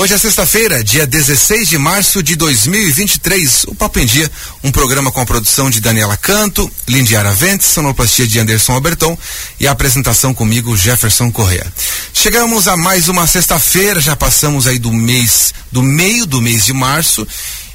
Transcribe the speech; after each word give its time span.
Hoje 0.00 0.14
é 0.14 0.18
sexta-feira, 0.18 0.84
dia 0.84 1.04
16 1.04 1.70
de 1.70 1.76
março 1.76 2.22
de 2.22 2.36
2023. 2.36 3.64
O 3.64 3.74
Papo 3.74 3.98
em 3.98 4.06
Dia, 4.06 4.30
um 4.62 4.70
programa 4.70 5.10
com 5.10 5.20
a 5.20 5.26
produção 5.26 5.68
de 5.68 5.80
Daniela 5.80 6.16
Canto, 6.16 6.70
Lindiara 6.86 7.32
Ventes, 7.32 7.66
sonoplastia 7.66 8.24
de 8.24 8.38
Anderson 8.38 8.74
Alberton 8.74 9.18
e 9.58 9.66
a 9.66 9.72
apresentação 9.72 10.32
comigo, 10.32 10.76
Jefferson 10.76 11.32
Correa. 11.32 11.66
Chegamos 12.14 12.68
a 12.68 12.76
mais 12.76 13.08
uma 13.08 13.26
sexta-feira, 13.26 13.98
já 13.98 14.14
passamos 14.14 14.68
aí 14.68 14.78
do 14.78 14.92
mês, 14.92 15.52
do 15.72 15.82
meio 15.82 16.26
do 16.26 16.40
mês 16.40 16.64
de 16.64 16.72
março 16.72 17.26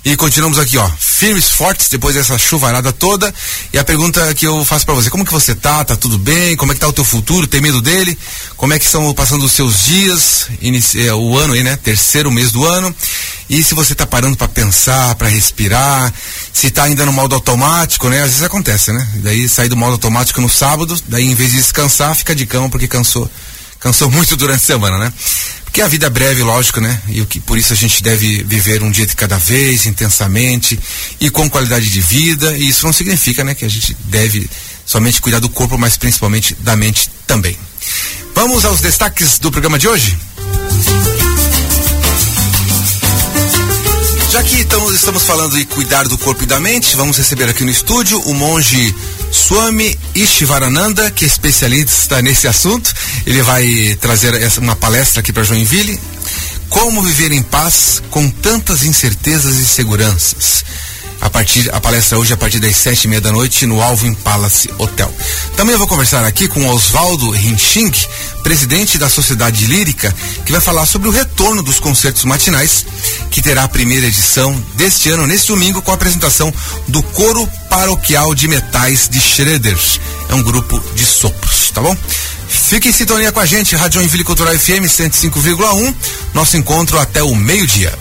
e 0.05 0.17
continuamos 0.17 0.59
aqui, 0.59 0.77
ó, 0.77 0.89
firmes, 0.99 1.49
fortes, 1.49 1.87
depois 1.87 2.13
dessa 2.15 2.37
chuvarada 2.37 2.91
toda. 2.91 3.33
E 3.71 3.77
a 3.77 3.85
pergunta 3.85 4.33
que 4.33 4.45
eu 4.45 4.65
faço 4.65 4.85
para 4.85 4.93
você, 4.93 5.09
como 5.09 5.23
que 5.23 5.31
você 5.31 5.55
tá? 5.55 5.85
Tá 5.85 5.95
tudo 5.95 6.17
bem? 6.17 6.57
Como 6.57 6.73
é 6.73 6.75
que 6.75 6.81
tá 6.81 6.89
o 6.89 6.93
teu 6.93 7.05
futuro? 7.05 7.47
Tem 7.47 7.61
medo 7.61 7.81
dele? 7.81 8.17
Como 8.57 8.73
é 8.73 8.79
que 8.79 8.83
estão 8.83 9.13
passando 9.13 9.45
os 9.45 9.53
seus 9.53 9.85
dias? 9.85 10.47
Inici 10.61 11.07
é, 11.07 11.13
o 11.13 11.37
ano 11.37 11.53
aí, 11.53 11.63
né? 11.63 11.77
Terceiro 11.77 12.29
mês 12.29 12.51
do 12.51 12.65
ano. 12.65 12.93
E 13.49 13.63
se 13.63 13.73
você 13.73 13.95
tá 13.95 14.05
parando 14.05 14.35
para 14.35 14.49
pensar, 14.49 15.15
para 15.15 15.29
respirar, 15.29 16.13
se 16.51 16.69
tá 16.69 16.83
ainda 16.83 17.05
no 17.05 17.13
modo 17.13 17.35
automático, 17.35 18.09
né? 18.09 18.19
Às 18.23 18.31
vezes 18.31 18.43
acontece, 18.43 18.91
né? 18.91 19.07
Daí 19.15 19.47
sair 19.47 19.69
do 19.69 19.77
modo 19.77 19.93
automático 19.93 20.41
no 20.41 20.49
sábado, 20.49 21.01
daí 21.07 21.23
em 21.23 21.35
vez 21.35 21.51
de 21.51 21.57
descansar, 21.57 22.13
fica 22.13 22.35
de 22.35 22.45
cama 22.45 22.69
porque 22.69 22.89
cansou. 22.89 23.31
Cansou 23.79 24.11
muito 24.11 24.35
durante 24.35 24.63
a 24.63 24.65
semana, 24.65 24.97
né? 24.97 25.13
Porque 25.73 25.81
a 25.81 25.87
vida 25.87 26.05
é 26.05 26.09
breve, 26.11 26.43
lógico, 26.43 26.79
né? 26.79 27.01
E 27.07 27.19
o 27.19 27.25
que 27.25 27.39
por 27.39 27.57
isso 27.57 27.73
a 27.73 27.75
gente 27.75 28.03
deve 28.03 28.43
viver 28.43 28.83
um 28.83 28.91
dia 28.91 29.07
de 29.07 29.15
cada 29.15 29.39
vez, 29.39 29.87
intensamente 29.87 30.79
e 31.19 31.31
com 31.31 31.49
qualidade 31.49 31.89
de 31.89 31.99
vida. 31.99 32.55
E 32.55 32.67
isso 32.69 32.85
não 32.85 32.93
significa, 32.93 33.43
né, 33.43 33.55
que 33.55 33.65
a 33.65 33.67
gente 33.67 33.97
deve 34.05 34.47
somente 34.85 35.19
cuidar 35.19 35.39
do 35.39 35.49
corpo, 35.49 35.75
mas 35.75 35.97
principalmente 35.97 36.53
da 36.59 36.75
mente 36.75 37.09
também. 37.25 37.57
Vamos 38.35 38.63
aos 38.65 38.81
destaques 38.81 39.39
do 39.39 39.51
programa 39.51 39.79
de 39.79 39.87
hoje? 39.87 40.15
Já 44.31 44.43
que 44.43 44.57
estamos 44.93 45.23
falando 45.23 45.57
de 45.57 45.65
cuidar 45.65 46.07
do 46.07 46.19
corpo 46.19 46.43
e 46.43 46.45
da 46.45 46.59
mente, 46.59 46.95
vamos 46.95 47.17
receber 47.17 47.49
aqui 47.49 47.63
no 47.63 47.71
estúdio 47.71 48.19
o 48.19 48.33
monge 48.35 48.93
Swami 49.33 49.97
Ishvarananda, 50.13 51.09
que 51.09 51.25
é 51.25 51.27
especialista 51.27 52.21
nesse 52.21 52.47
assunto. 52.47 52.93
Ele 53.25 53.41
vai 53.41 53.97
trazer 53.99 54.33
essa, 54.35 54.61
uma 54.61 54.75
palestra 54.75 55.21
aqui 55.21 55.33
para 55.33 55.43
Joinville. 55.43 55.99
Como 56.69 57.01
viver 57.01 57.31
em 57.31 57.41
paz 57.41 58.01
com 58.11 58.29
tantas 58.29 58.83
incertezas 58.83 59.55
e 59.57 59.65
seguranças 59.65 60.63
a 61.23 61.29
partir 61.29 61.73
a 61.73 61.79
palestra 61.79 62.19
hoje 62.19 62.33
a 62.33 62.37
partir 62.37 62.59
das 62.59 62.75
sete 62.75 63.05
e 63.05 63.07
meia 63.07 63.21
da 63.21 63.31
noite 63.31 63.65
no 63.65 63.81
Alvin 63.81 64.13
Palace 64.13 64.69
Hotel. 64.77 65.11
Também 65.55 65.77
vou 65.77 65.87
conversar 65.87 66.25
aqui 66.25 66.49
com 66.49 66.67
Oswaldo 66.67 67.29
Rinching, 67.29 67.91
presidente 68.43 68.97
da 68.97 69.09
Sociedade 69.09 69.65
Lírica, 69.65 70.13
que 70.45 70.51
vai 70.51 70.61
falar 70.61 70.85
sobre 70.85 71.07
o 71.07 71.11
retorno 71.11 71.63
dos 71.63 71.79
concertos 71.79 72.25
matinais, 72.25 72.85
que 73.31 73.41
terá 73.41 73.63
a 73.63 73.67
primeira 73.67 74.05
edição 74.05 74.53
deste 74.75 75.09
ano, 75.09 75.25
neste 75.25 75.47
domingo, 75.47 75.81
com 75.81 75.91
a 75.91 75.95
apresentação 75.95 76.53
do 76.87 77.01
Coro 77.01 77.47
Paroquial 77.69 78.35
de 78.35 78.47
Metais 78.47 79.07
de 79.09 79.19
Schroeder. 79.19 79.77
É 80.29 80.35
um 80.35 80.43
grupo 80.43 80.79
de 80.93 81.05
sopros, 81.05 81.71
tá 81.71 81.81
bom? 81.81 81.97
Fique 82.47 82.89
em 82.89 82.93
sintonia 82.93 83.31
com 83.31 83.39
a 83.39 83.45
gente, 83.45 83.75
Rádio 83.75 84.01
Envile 84.01 84.23
Cultural 84.23 84.53
FM 84.53 84.85
105,1. 84.85 85.95
Nosso 86.33 86.57
encontro 86.57 86.99
até 86.99 87.23
o 87.23 87.33
meio-dia. 87.33 87.97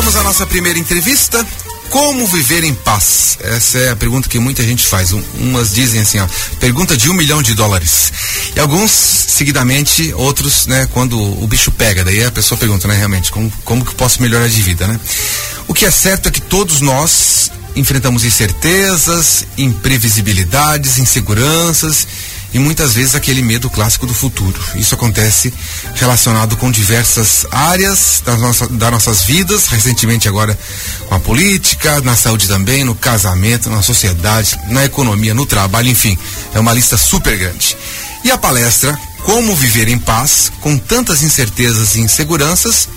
vamos 0.00 0.14
à 0.14 0.22
nossa 0.22 0.46
primeira 0.46 0.78
entrevista. 0.78 1.44
Como 1.90 2.26
viver 2.26 2.64
em 2.64 2.74
paz? 2.74 3.38
Essa 3.40 3.78
é 3.78 3.90
a 3.90 3.96
pergunta 3.96 4.28
que 4.28 4.38
muita 4.38 4.62
gente 4.62 4.86
faz. 4.86 5.12
Um, 5.12 5.22
umas 5.38 5.72
dizem 5.72 6.00
assim, 6.00 6.18
ó, 6.18 6.26
pergunta 6.60 6.96
de 6.96 7.08
um 7.10 7.14
milhão 7.14 7.42
de 7.42 7.54
dólares. 7.54 8.12
E 8.54 8.60
alguns, 8.60 8.90
seguidamente, 8.90 10.12
outros, 10.14 10.66
né, 10.66 10.86
quando 10.92 11.18
o 11.18 11.46
bicho 11.46 11.70
pega, 11.70 12.04
daí 12.04 12.22
a 12.24 12.30
pessoa 12.30 12.58
pergunta, 12.58 12.86
né, 12.86 12.96
realmente, 12.96 13.30
como, 13.32 13.50
como 13.64 13.84
que 13.84 13.94
posso 13.94 14.20
melhorar 14.20 14.48
de 14.48 14.60
vida, 14.62 14.86
né? 14.86 15.00
O 15.66 15.74
que 15.74 15.86
é 15.86 15.90
certo 15.90 16.28
é 16.28 16.30
que 16.30 16.40
todos 16.40 16.80
nós 16.80 17.50
enfrentamos 17.74 18.24
incertezas, 18.24 19.44
imprevisibilidades, 19.56 20.98
inseguranças 20.98 22.06
e 22.52 22.58
muitas 22.58 22.94
vezes 22.94 23.14
aquele 23.14 23.42
medo 23.42 23.68
clássico 23.68 24.06
do 24.06 24.14
futuro. 24.14 24.58
Isso 24.74 24.94
acontece 24.94 25.52
relacionado 25.94 26.56
com 26.56 26.70
diversas 26.70 27.46
áreas 27.50 28.22
das, 28.24 28.40
nossa, 28.40 28.66
das 28.68 28.90
nossas 28.90 29.22
vidas, 29.22 29.66
recentemente 29.66 30.28
agora 30.28 30.58
com 31.06 31.14
a 31.14 31.20
política, 31.20 32.00
na 32.00 32.16
saúde 32.16 32.48
também, 32.48 32.84
no 32.84 32.94
casamento, 32.94 33.68
na 33.68 33.82
sociedade, 33.82 34.58
na 34.68 34.84
economia, 34.84 35.34
no 35.34 35.46
trabalho, 35.46 35.88
enfim, 35.88 36.16
é 36.54 36.58
uma 36.58 36.72
lista 36.72 36.96
super 36.96 37.36
grande. 37.36 37.76
E 38.24 38.30
a 38.30 38.38
palestra 38.38 38.98
Como 39.24 39.54
Viver 39.54 39.88
em 39.88 39.98
Paz 39.98 40.50
com 40.60 40.76
tantas 40.78 41.22
incertezas 41.22 41.96
e 41.96 42.00
inseguranças, 42.00 42.88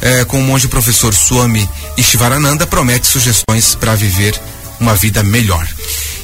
é, 0.00 0.24
com 0.24 0.40
o 0.40 0.42
monge 0.42 0.68
professor 0.68 1.14
Swami 1.14 1.68
Ishvarananda, 1.96 2.66
promete 2.66 3.06
sugestões 3.06 3.74
para 3.74 3.94
viver 3.94 4.38
uma 4.78 4.94
vida 4.94 5.22
melhor. 5.22 5.66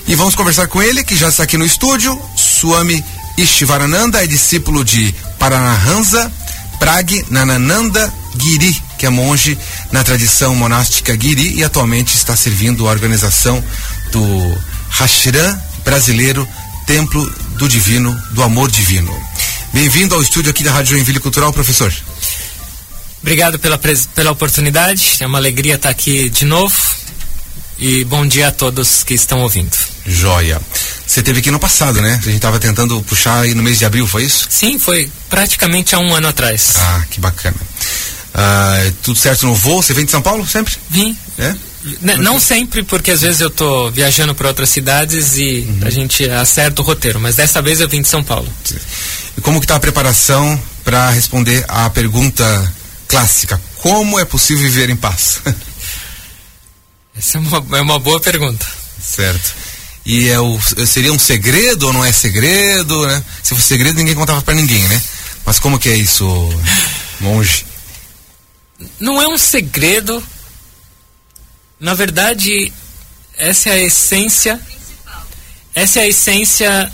E 0.06 0.14
vamos 0.14 0.34
conversar 0.34 0.66
com 0.66 0.82
ele, 0.82 1.04
que 1.04 1.16
já 1.16 1.28
está 1.28 1.44
aqui 1.44 1.56
no 1.56 1.64
estúdio. 1.64 2.20
Swami 2.36 3.02
Ishvarananda 3.36 4.22
é 4.22 4.26
discípulo 4.26 4.84
de 4.84 5.14
Paranahansa 5.38 6.30
Prag 6.78 7.24
Nanananda 7.30 8.12
Giri, 8.38 8.82
que 8.98 9.06
é 9.06 9.08
monge 9.08 9.56
na 9.92 10.02
tradição 10.02 10.54
monástica 10.54 11.16
Giri 11.18 11.54
e 11.58 11.64
atualmente 11.64 12.14
está 12.14 12.34
servindo 12.34 12.88
a 12.88 12.90
organização 12.90 13.62
do 14.10 14.58
Hashram 14.90 15.60
brasileiro 15.84 16.46
Templo 16.86 17.24
do 17.56 17.69
Divino, 17.69 18.12
do 18.32 18.42
Amor 18.42 18.70
Divino. 18.70 19.16
Bem-vindo 19.72 20.14
ao 20.14 20.22
estúdio 20.22 20.50
aqui 20.50 20.64
da 20.64 20.72
Rádio 20.72 20.96
Joinville 20.96 21.20
Cultural, 21.20 21.52
professor. 21.52 21.92
Obrigado 23.20 23.58
pela, 23.58 23.78
pela 23.78 24.32
oportunidade, 24.32 25.19
é 25.20 25.26
uma 25.26 25.38
alegria 25.38 25.76
estar 25.76 25.90
aqui 25.90 26.28
de 26.28 26.44
novo 26.44 26.76
e 27.78 28.04
bom 28.04 28.26
dia 28.26 28.48
a 28.48 28.52
todos 28.52 29.04
que 29.04 29.14
estão 29.14 29.40
ouvindo. 29.40 29.91
Joia. 30.06 30.60
Você 31.06 31.22
teve 31.22 31.40
aqui 31.40 31.50
no 31.50 31.58
passado, 31.58 32.00
né? 32.00 32.18
A 32.20 32.24
gente 32.24 32.36
estava 32.36 32.58
tentando 32.58 33.00
puxar 33.02 33.40
aí 33.40 33.54
no 33.54 33.62
mês 33.62 33.78
de 33.78 33.84
abril, 33.84 34.06
foi 34.06 34.24
isso? 34.24 34.46
Sim, 34.50 34.78
foi 34.78 35.10
praticamente 35.28 35.94
há 35.94 35.98
um 35.98 36.14
ano 36.14 36.28
atrás. 36.28 36.74
Ah, 36.76 37.04
que 37.10 37.20
bacana. 37.20 37.56
Ah, 38.34 38.90
tudo 39.02 39.18
certo 39.18 39.46
no 39.46 39.54
voo? 39.54 39.82
Você 39.82 39.92
vem 39.92 40.04
de 40.04 40.10
São 40.10 40.22
Paulo 40.22 40.46
sempre? 40.46 40.74
Vim. 40.88 41.16
É? 41.38 41.54
N 42.00 42.16
não 42.18 42.38
sempre, 42.38 42.82
porque 42.82 43.10
às 43.10 43.20
vezes 43.20 43.40
eu 43.40 43.48
estou 43.48 43.90
viajando 43.90 44.34
para 44.34 44.48
outras 44.48 44.70
cidades 44.70 45.36
e 45.36 45.66
uhum. 45.68 45.80
a 45.86 45.90
gente 45.90 46.28
acerta 46.30 46.80
o 46.80 46.84
roteiro, 46.84 47.20
mas 47.20 47.36
dessa 47.36 47.60
vez 47.60 47.80
eu 47.80 47.88
vim 47.88 48.02
de 48.02 48.08
São 48.08 48.22
Paulo. 48.22 48.50
E 49.36 49.40
como 49.40 49.58
que 49.58 49.64
está 49.64 49.76
a 49.76 49.80
preparação 49.80 50.60
para 50.84 51.10
responder 51.10 51.64
à 51.69 51.90
pergunta 51.90 52.72
clássica? 53.08 53.60
Como 53.78 54.19
é 54.19 54.24
possível 54.24 54.62
viver 54.62 54.90
em 54.90 54.96
paz? 54.96 55.40
Essa 57.19 57.36
é 57.36 57.40
uma, 57.40 57.78
é 57.78 57.80
uma 57.80 57.98
boa 57.98 58.20
pergunta. 58.20 58.64
Certo. 59.02 59.54
E 60.04 60.28
é 60.28 60.40
o, 60.40 60.58
seria 60.86 61.12
um 61.12 61.18
segredo 61.18 61.86
ou 61.86 61.92
não 61.92 62.04
é 62.04 62.12
segredo, 62.12 63.06
né? 63.06 63.22
Se 63.42 63.54
fosse 63.54 63.68
segredo, 63.68 63.96
ninguém 63.96 64.14
contava 64.14 64.42
para 64.42 64.54
ninguém, 64.54 64.82
né? 64.88 65.02
Mas 65.44 65.58
como 65.58 65.78
que 65.78 65.88
é 65.88 65.96
isso, 65.96 66.26
monge? 67.20 67.64
Não 68.98 69.22
é 69.22 69.28
um 69.28 69.38
segredo. 69.38 70.22
Na 71.78 71.94
verdade, 71.94 72.72
essa 73.36 73.70
é 73.70 73.72
a 73.72 73.78
essência. 73.78 74.60
Essa 75.74 76.00
é 76.00 76.02
a 76.02 76.08
essência 76.08 76.92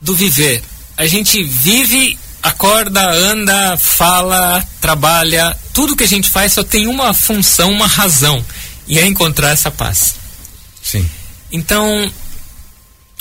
do 0.00 0.14
viver. 0.14 0.62
A 0.96 1.06
gente 1.06 1.42
vive, 1.42 2.18
acorda, 2.42 3.10
anda, 3.10 3.76
fala, 3.76 4.66
trabalha. 4.80 5.56
Tudo 5.72 5.94
que 5.94 6.04
a 6.04 6.08
gente 6.08 6.28
faz 6.28 6.54
só 6.54 6.64
tem 6.64 6.86
uma 6.86 7.12
função, 7.14 7.70
uma 7.70 7.86
razão 7.86 8.44
e 8.86 8.98
é 8.98 9.06
encontrar 9.06 9.50
essa 9.50 9.70
paz. 9.70 10.14
Sim. 10.82 11.08
Então, 11.50 12.12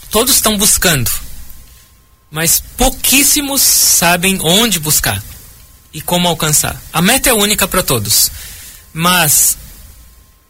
todos 0.09 0.35
estão 0.35 0.57
buscando, 0.57 1.09
mas 2.29 2.61
pouquíssimos 2.75 3.61
sabem 3.61 4.37
onde 4.41 4.79
buscar 4.79 5.23
e 5.93 6.01
como 6.01 6.27
alcançar. 6.27 6.81
A 6.91 7.01
meta 7.01 7.29
é 7.29 7.33
única 7.33 7.67
para 7.67 7.83
todos, 7.83 8.29
mas 8.93 9.57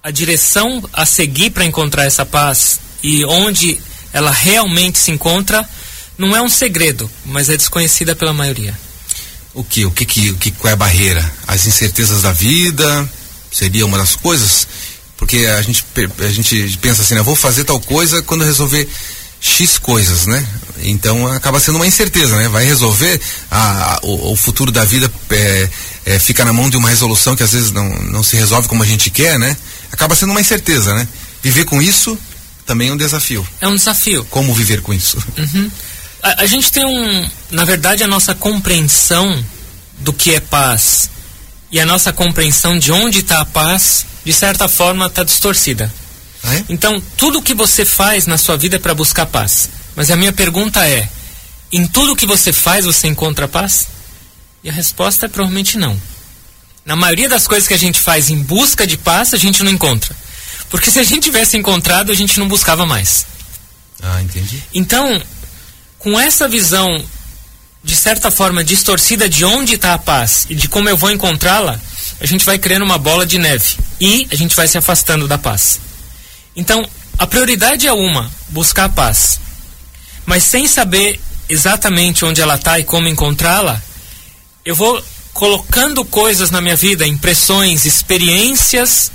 a 0.02 0.10
direção 0.10 0.84
a 0.92 1.06
seguir 1.06 1.52
para 1.52 1.66
encontrar 1.66 2.06
essa 2.06 2.26
paz 2.26 2.80
e 3.04 3.24
onde 3.26 3.80
ela 4.12 4.32
realmente 4.32 4.98
se 4.98 5.12
encontra 5.12 5.68
não 6.18 6.36
é 6.36 6.42
um 6.42 6.50
segredo, 6.50 7.10
mas 7.26 7.50
é 7.50 7.58
desconhecida 7.58 8.16
pela 8.16 8.34
maioria. 8.34 8.78
O 9.54 9.64
que? 9.64 9.86
O 9.86 9.92
que, 9.92 10.32
o 10.32 10.38
que 10.38 10.52
qual 10.52 10.70
é 10.70 10.74
a 10.74 10.78
barreira? 10.78 11.34
As 11.48 11.66
incertezas 11.66 12.24
da 12.24 12.32
vida 12.32 13.10
seria 13.52 13.86
uma 13.86 13.98
das 13.98 14.16
coisas 14.16 14.68
porque 15.18 15.46
a 15.48 15.62
gente, 15.62 15.84
a 16.20 16.28
gente 16.30 16.78
pensa 16.78 17.02
assim, 17.02 17.16
né, 17.16 17.22
vou 17.22 17.36
fazer 17.36 17.64
tal 17.64 17.80
coisa 17.80 18.22
quando 18.22 18.44
resolver 18.44 18.88
X 19.40 19.78
coisas, 19.78 20.26
né? 20.26 20.46
Então 20.80 21.28
acaba 21.28 21.60
sendo 21.60 21.76
uma 21.76 21.88
incerteza, 21.88 22.36
né? 22.38 22.48
Vai 22.48 22.66
resolver 22.66 23.20
a, 23.52 23.96
a 23.96 24.00
o, 24.04 24.32
o, 24.32 24.36
futuro 24.36 24.72
da 24.72 24.84
vida 24.84 25.12
é, 25.30 25.70
é, 26.06 26.20
fica 26.20 26.44
na 26.44 26.54
mão 26.54 26.70
de 26.70 26.78
uma 26.78 26.90
resolução 26.90 27.36
que 27.36 27.44
às 27.44 27.52
vezes 27.52 27.72
não, 27.72 27.88
não 28.04 28.24
se 28.24 28.36
resolve 28.36 28.68
como 28.68 28.84
a 28.84 28.86
gente 28.86 29.10
quer, 29.10 29.38
né? 29.38 29.56
Acaba 29.92 30.16
sendo 30.16 30.32
uma 30.32 30.42
incerteza, 30.42 30.96
né? 30.96 31.08
Viver 31.44 31.66
com 31.66 31.82
isso 31.82 32.18
também 32.66 32.90
é 32.90 32.94
um 32.94 32.98
desafio. 32.98 33.48
É 33.62 33.68
um 33.68 33.76
desafio. 33.76 34.26
Como 34.26 34.54
viver 34.54 34.82
com 34.82 34.94
isso? 34.94 35.18
Uhum. 35.38 35.72
A, 36.22 36.44
a 36.44 36.46
gente 36.46 36.72
tem 36.72 36.86
um. 36.86 37.30
Na 37.52 37.64
verdade, 37.64 38.04
a 38.04 38.08
nossa 38.08 38.36
compreensão 38.36 39.44
do 40.00 40.12
que 40.12 40.34
é 40.36 40.40
paz 40.40 41.10
e 41.72 41.80
a 41.80 41.86
nossa 41.86 42.12
compreensão 42.12 42.78
de 42.78 42.92
onde 42.92 43.20
está 43.20 43.42
a 43.42 43.46
paz, 43.46 44.06
de 44.28 44.34
certa 44.34 44.68
forma, 44.68 45.06
está 45.06 45.24
distorcida. 45.24 45.90
Ah, 46.44 46.54
é? 46.54 46.66
Então, 46.68 47.02
tudo 47.16 47.42
que 47.42 47.54
você 47.54 47.86
faz 47.86 48.28
na 48.28 48.38
sua 48.38 48.58
vida 48.58 48.76
é 48.76 48.80
para 48.80 48.94
buscar 48.94 49.26
paz. 49.26 49.70
Mas 49.96 50.12
a 50.12 50.18
minha 50.18 50.34
pergunta 50.34 50.86
é: 50.86 51.08
em 51.72 51.88
tudo 51.88 52.14
que 52.14 52.26
você 52.26 52.52
faz 52.52 52.84
você 52.84 53.08
encontra 53.08 53.48
paz? 53.48 53.88
E 54.62 54.70
a 54.70 54.74
resposta 54.74 55.28
é 55.28 55.30
provavelmente 55.30 55.78
não. 55.78 55.98
Na 56.84 56.94
maioria 56.94 57.30
das 57.30 57.48
coisas 57.48 57.70
que 57.70 57.74
a 57.74 57.78
gente 57.78 58.02
faz 58.02 58.30
em 58.30 58.44
busca 58.44 58.86
de 58.86 58.98
paz, 58.98 59.34
a 59.34 59.38
gente 59.38 59.64
não 59.64 59.72
encontra. 59.72 60.14
Porque 60.70 60.92
se 60.92 61.00
a 61.00 61.04
gente 61.04 61.24
tivesse 61.24 61.56
encontrado, 61.56 62.12
a 62.12 62.16
gente 62.16 62.38
não 62.38 62.50
buscava 62.50 62.86
mais. 62.86 63.26
Ah, 64.04 64.22
entendi. 64.22 64.62
Então, 64.74 65.24
com 66.00 66.20
essa 66.20 66.50
visão, 66.50 67.02
de 67.82 67.96
certa 67.96 68.30
forma, 68.30 68.62
distorcida 68.62 69.30
de 69.30 69.46
onde 69.46 69.76
está 69.76 69.94
a 69.94 69.98
paz 69.98 70.46
e 70.50 70.56
de 70.56 70.68
como 70.68 70.90
eu 70.90 70.98
vou 70.98 71.12
encontrá-la, 71.12 71.80
a 72.20 72.26
gente 72.26 72.46
vai 72.46 72.58
criando 72.58 72.84
uma 72.84 72.98
bola 72.98 73.26
de 73.26 73.38
neve 73.38 73.78
e 74.00 74.28
a 74.32 74.36
gente 74.36 74.56
vai 74.56 74.68
se 74.68 74.78
afastando 74.78 75.28
da 75.28 75.38
paz. 75.38 75.80
Então, 76.56 76.88
a 77.18 77.28
prioridade 77.28 77.88
é 77.88 77.94
uma, 77.94 78.32
buscar 78.50 78.86
a 78.86 78.90
paz. 78.90 79.40
Mas 80.26 80.44
sem 80.44 80.68
saber 80.68 81.20
exatamente 81.48 82.26
onde 82.26 82.42
ela 82.42 82.56
está 82.56 82.80
e 82.80 82.84
como 82.84 83.08
encontrá-la, 83.08 83.82
eu 84.66 84.76
vou 84.76 85.04
colocando 85.34 86.04
coisas 86.04 86.50
na 86.50 86.60
minha 86.60 86.76
vida, 86.76 87.06
impressões, 87.06 87.86
experiências, 87.86 89.12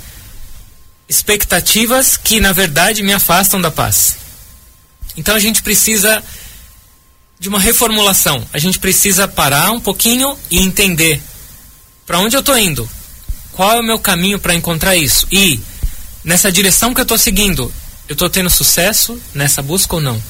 expectativas 1.07 2.17
que 2.17 2.39
na 2.39 2.53
verdade 2.53 3.03
me 3.03 3.13
afastam 3.13 3.59
da 3.59 3.69
paz. 3.69 4.17
Então 5.17 5.35
a 5.35 5.39
gente 5.39 5.61
precisa 5.61 6.23
de 7.39 7.49
uma 7.49 7.59
reformulação. 7.59 8.45
A 8.53 8.57
gente 8.57 8.79
precisa 8.79 9.27
parar 9.27 9.71
um 9.71 9.79
pouquinho 9.79 10.37
e 10.49 10.59
entender 10.59 11.21
para 12.05 12.19
onde 12.19 12.35
eu 12.35 12.41
estou 12.41 12.57
indo. 12.57 12.89
Qual 13.51 13.71
é 13.71 13.79
o 13.79 13.83
meu 13.83 13.99
caminho 13.99 14.39
para 14.39 14.55
encontrar 14.55 14.95
isso? 14.95 15.27
E 15.31 15.59
nessa 16.23 16.51
direção 16.51 16.93
que 16.93 16.99
eu 16.99 17.03
estou 17.03 17.17
seguindo, 17.17 17.71
eu 18.07 18.13
estou 18.13 18.29
tendo 18.29 18.49
sucesso 18.49 19.19
nessa 19.33 19.61
busca 19.61 19.95
ou 19.95 20.01
não? 20.01 20.21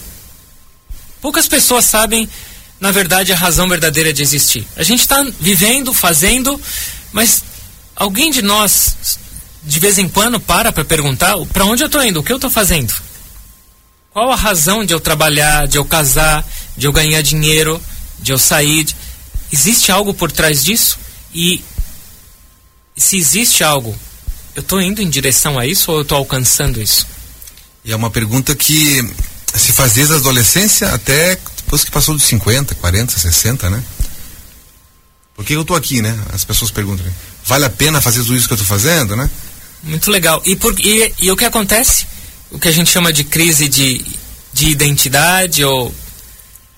Poucas 1.21 1.47
pessoas 1.47 1.85
sabem, 1.85 2.27
na 2.79 2.91
verdade, 2.91 3.31
a 3.31 3.35
razão 3.35 3.67
verdadeira 3.69 4.11
de 4.11 4.21
existir. 4.21 4.67
A 4.75 4.83
gente 4.83 4.99
está 4.99 5.25
vivendo, 5.39 5.93
fazendo, 5.93 6.59
mas 7.13 7.43
alguém 7.95 8.29
de 8.29 8.41
nós, 8.41 9.17
de 9.63 9.79
vez 9.79 9.97
em 9.97 10.09
quando, 10.09 10.39
para 10.39 10.71
para 10.71 10.83
perguntar 10.83 11.37
para 11.53 11.65
onde 11.65 11.81
eu 11.81 11.87
estou 11.87 12.03
indo, 12.03 12.19
o 12.19 12.23
que 12.23 12.31
eu 12.31 12.37
estou 12.37 12.49
fazendo? 12.49 12.93
Qual 14.11 14.31
a 14.31 14.35
razão 14.35 14.85
de 14.85 14.93
eu 14.93 14.99
trabalhar, 14.99 15.65
de 15.67 15.77
eu 15.77 15.85
casar, 15.85 16.45
de 16.77 16.85
eu 16.85 16.91
ganhar 16.91 17.21
dinheiro, 17.21 17.81
de 18.19 18.31
eu 18.31 18.37
sair? 18.37 18.85
Existe 19.51 19.91
algo 19.91 20.13
por 20.13 20.31
trás 20.31 20.63
disso? 20.63 20.99
E 21.33 21.63
se 22.95 23.17
existe 23.17 23.63
algo, 23.63 23.97
eu 24.55 24.61
estou 24.61 24.81
indo 24.81 25.01
em 25.01 25.09
direção 25.09 25.57
a 25.57 25.65
isso 25.65 25.91
ou 25.91 25.97
eu 25.97 26.03
estou 26.03 26.17
alcançando 26.17 26.81
isso? 26.81 27.07
E 27.83 27.91
é 27.91 27.95
uma 27.95 28.09
pergunta 28.09 28.55
que 28.55 29.03
se 29.53 29.71
faz 29.71 29.93
desde 29.93 30.13
a 30.13 30.17
adolescência 30.17 30.89
até 30.89 31.37
depois 31.57 31.83
que 31.83 31.91
passou 31.91 32.15
dos 32.15 32.23
50, 32.25 32.75
40, 32.75 33.19
60, 33.19 33.69
né? 33.69 33.83
Por 35.35 35.43
que 35.43 35.53
eu 35.53 35.65
tô 35.65 35.73
aqui, 35.73 36.01
né? 36.01 36.17
As 36.31 36.43
pessoas 36.43 36.69
perguntam, 36.69 37.05
vale 37.45 37.65
a 37.65 37.69
pena 37.69 37.99
fazer 37.99 38.19
tudo 38.19 38.35
isso 38.35 38.47
que 38.47 38.53
eu 38.53 38.57
tô 38.57 38.63
fazendo, 38.63 39.15
né? 39.15 39.29
Muito 39.81 40.11
legal. 40.11 40.41
E, 40.45 40.55
por, 40.55 40.79
e, 40.79 41.13
e 41.19 41.31
o 41.31 41.35
que 41.35 41.45
acontece? 41.45 42.05
O 42.51 42.59
que 42.59 42.67
a 42.67 42.71
gente 42.71 42.91
chama 42.91 43.11
de 43.11 43.23
crise 43.23 43.67
de, 43.67 44.05
de 44.53 44.67
identidade, 44.67 45.65
ou 45.65 45.93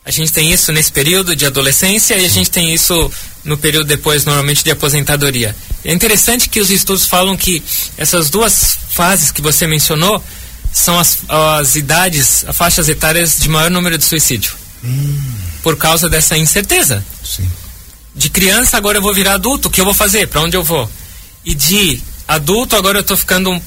a 0.06 0.12
gente 0.12 0.32
tem 0.32 0.52
isso 0.52 0.72
nesse 0.72 0.92
período 0.92 1.36
de 1.36 1.46
adolescência 1.46 2.16
e 2.16 2.26
a 2.26 2.30
gente 2.30 2.50
tem 2.50 2.74
isso 2.74 3.12
no 3.46 3.58
período 3.58 3.88
depois, 3.88 4.26
normalmente, 4.26 4.64
de 4.64 4.72
aposentadoria. 4.72 5.56
É 5.84 5.94
interessante 5.94 6.50
que 6.50 6.60
os 6.60 6.70
estudos 6.70 7.06
falam 7.06 7.38
que 7.38 7.64
essas 7.96 8.30
duas 8.30 8.78
fases 8.90 9.32
que 9.32 9.42
você 9.42 9.68
mencionou 9.68 10.22
são 10.74 11.00
as, 11.00 11.20
as 11.30 11.76
idades, 11.76 12.44
as 12.48 12.58
faixas 12.58 12.90
etárias 12.90 13.38
de 13.38 13.48
maior 13.48 13.72
número 13.72 13.98
de 13.98 14.04
suicídio. 14.04 14.54
Hum. 14.84 15.22
Por 15.64 15.78
causa 15.78 16.10
dessa 16.10 16.38
incerteza. 16.38 17.06
Sim. 17.24 17.50
De 18.16 18.30
criança, 18.30 18.78
agora 18.78 18.98
eu 18.98 19.02
vou 19.02 19.14
virar 19.14 19.36
adulto, 19.36 19.68
o 19.68 19.72
que 19.72 19.80
eu 19.80 19.86
vou 19.86 19.94
fazer? 19.94 20.28
Para 20.28 20.42
onde 20.42 20.58
eu 20.58 20.64
vou? 20.64 20.90
E 21.46 21.54
de 21.54 22.02
adulto, 22.28 22.76
agora 22.76 22.98
eu 22.98 23.02
estou 23.02 23.16
ficando 23.16 23.62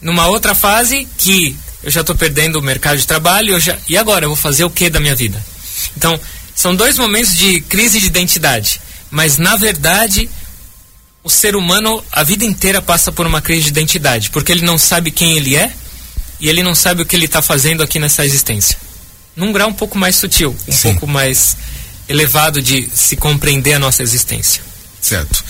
numa 0.00 0.26
outra 0.28 0.54
fase 0.54 1.06
que 1.18 1.56
eu 1.82 1.90
já 1.90 2.00
estou 2.00 2.14
perdendo 2.14 2.58
o 2.58 2.62
mercado 2.62 2.98
de 2.98 3.06
trabalho, 3.06 3.58
já, 3.60 3.76
e 3.88 3.96
agora 3.96 4.24
eu 4.24 4.30
vou 4.30 4.36
fazer 4.36 4.64
o 4.64 4.70
que 4.70 4.90
da 4.90 5.00
minha 5.00 5.14
vida? 5.14 5.44
Então, 5.96 6.18
são 6.54 6.74
dois 6.74 6.98
momentos 6.98 7.34
de 7.36 7.60
crise 7.62 8.00
de 8.00 8.06
identidade. 8.06 8.80
Mas, 9.10 9.38
na 9.38 9.56
verdade, 9.56 10.28
o 11.22 11.30
ser 11.30 11.56
humano, 11.56 12.02
a 12.12 12.22
vida 12.22 12.44
inteira 12.44 12.80
passa 12.80 13.10
por 13.10 13.26
uma 13.26 13.40
crise 13.40 13.64
de 13.64 13.68
identidade, 13.70 14.30
porque 14.30 14.52
ele 14.52 14.64
não 14.64 14.78
sabe 14.78 15.10
quem 15.10 15.36
ele 15.36 15.56
é 15.56 15.72
e 16.40 16.48
ele 16.48 16.62
não 16.62 16.74
sabe 16.74 17.02
o 17.02 17.06
que 17.06 17.16
ele 17.16 17.26
está 17.26 17.42
fazendo 17.42 17.82
aqui 17.82 17.98
nessa 17.98 18.24
existência. 18.24 18.78
Num 19.34 19.52
grau 19.52 19.68
um 19.68 19.74
pouco 19.74 19.98
mais 19.98 20.16
sutil, 20.16 20.56
um 20.68 20.72
Sim. 20.72 20.92
pouco 20.92 21.06
mais 21.06 21.56
elevado 22.08 22.62
de 22.62 22.88
se 22.94 23.16
compreender 23.16 23.74
a 23.74 23.78
nossa 23.78 24.02
existência. 24.02 24.62
Certo. 25.00 25.44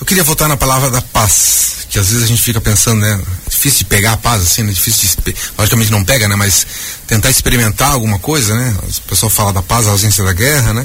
Eu 0.00 0.04
queria 0.04 0.24
voltar 0.24 0.48
na 0.48 0.56
palavra 0.56 0.90
da 0.90 1.00
paz, 1.00 1.86
que 1.88 1.98
às 1.98 2.08
vezes 2.08 2.24
a 2.24 2.26
gente 2.26 2.42
fica 2.42 2.60
pensando, 2.60 3.00
né? 3.00 3.20
Difícil 3.48 3.78
de 3.78 3.84
pegar 3.84 4.12
a 4.12 4.16
paz, 4.16 4.42
assim, 4.42 4.64
né? 4.64 4.72
Difícil 4.72 5.08
de. 5.24 5.34
Logicamente 5.56 5.92
não 5.92 6.04
pega, 6.04 6.26
né? 6.26 6.34
Mas 6.34 6.66
tentar 7.06 7.30
experimentar 7.30 7.92
alguma 7.92 8.18
coisa, 8.18 8.56
né? 8.56 8.76
O 8.82 9.08
pessoal 9.08 9.30
fala 9.30 9.52
da 9.52 9.62
paz, 9.62 9.86
a 9.86 9.90
ausência 9.90 10.24
da 10.24 10.32
guerra, 10.32 10.74
né? 10.74 10.84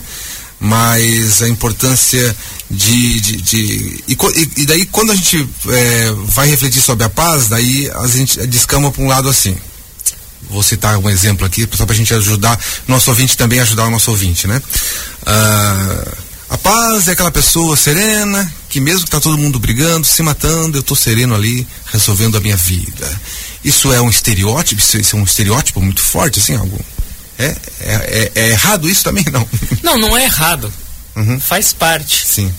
Mas 0.60 1.42
a 1.42 1.50
importância 1.50 2.36
de. 2.70 3.22
de, 3.22 3.42
de 3.42 4.04
e, 4.08 4.18
e, 4.58 4.66
daí, 4.66 4.86
quando 4.86 5.12
a 5.12 5.16
gente 5.16 5.48
é, 5.70 6.12
vai 6.26 6.50
refletir 6.50 6.82
sobre 6.82 7.04
a 7.04 7.10
paz, 7.10 7.48
daí 7.48 7.90
a 7.94 8.08
gente 8.08 8.46
descama 8.48 8.92
para 8.92 9.04
um 9.04 9.08
lado 9.08 9.30
assim. 9.30 9.56
Vou 10.50 10.64
citar 10.64 10.98
um 10.98 11.10
exemplo 11.10 11.46
aqui, 11.46 11.68
só 11.74 11.86
para 11.86 11.94
a 11.94 11.98
gente 11.98 12.14
ajudar 12.14 12.58
nosso 12.88 13.10
ouvinte 13.10 13.36
também 13.36 13.60
ajudar 13.60 13.86
o 13.86 13.92
nosso 13.92 14.10
ouvinte, 14.12 14.48
né? 14.48 14.62
Ah, 15.26 16.08
a 16.50 16.58
paz 16.58 17.10
é 17.10 17.12
aquela 17.12 17.32
pessoa 17.32 17.76
serena, 17.76 18.52
que 18.70 18.80
mesmo 18.80 19.04
que 19.04 19.12
tá 19.12 19.20
todo 19.20 19.38
mundo 19.38 19.60
brigando, 19.60 20.08
se 20.08 20.24
matando, 20.24 20.78
eu 20.78 20.84
tô 20.84 20.96
sereno 20.96 21.36
ali, 21.36 21.68
resolvendo 21.92 22.38
a 22.38 22.40
minha 22.40 22.56
vida. 22.56 23.22
Isso 23.64 23.92
é 23.92 24.02
um 24.02 24.10
estereótipo, 24.10 24.82
isso 24.82 25.16
é 25.16 25.20
um 25.20 25.24
estereótipo 25.24 25.82
muito 25.82 26.02
forte, 26.02 26.40
assim, 26.40 26.56
algo. 26.56 26.80
É, 27.38 27.46
é, 27.46 27.52
é, 27.82 28.32
é 28.36 28.50
errado 28.50 28.90
isso 28.90 29.04
também, 29.04 29.26
não? 29.32 29.48
Não, 29.84 29.98
não 29.98 30.18
é 30.18 30.24
errado. 30.24 30.72
Uhum. 31.16 31.40
Faz 31.40 31.72
parte. 31.74 32.26
Sim. 32.26 32.54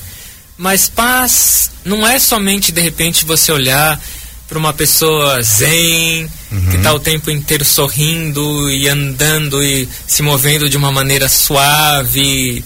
Mas 0.57 0.89
paz 0.89 1.71
não 1.85 2.07
é 2.07 2.19
somente 2.19 2.73
de 2.73 2.81
repente 2.81 3.25
você 3.25 3.53
olhar 3.53 4.01
para 4.49 4.59
uma 4.59 4.73
pessoa 4.73 5.43
zen, 5.43 6.29
Uhum. 6.51 6.71
que 6.71 6.77
está 6.77 6.95
o 6.95 6.99
tempo 6.99 7.31
inteiro 7.31 7.63
sorrindo 7.65 8.71
e 8.71 8.89
andando 8.89 9.63
e 9.63 9.87
se 10.07 10.23
movendo 10.23 10.69
de 10.71 10.79
uma 10.79 10.91
maneira 10.91 11.29
suave. 11.29 12.65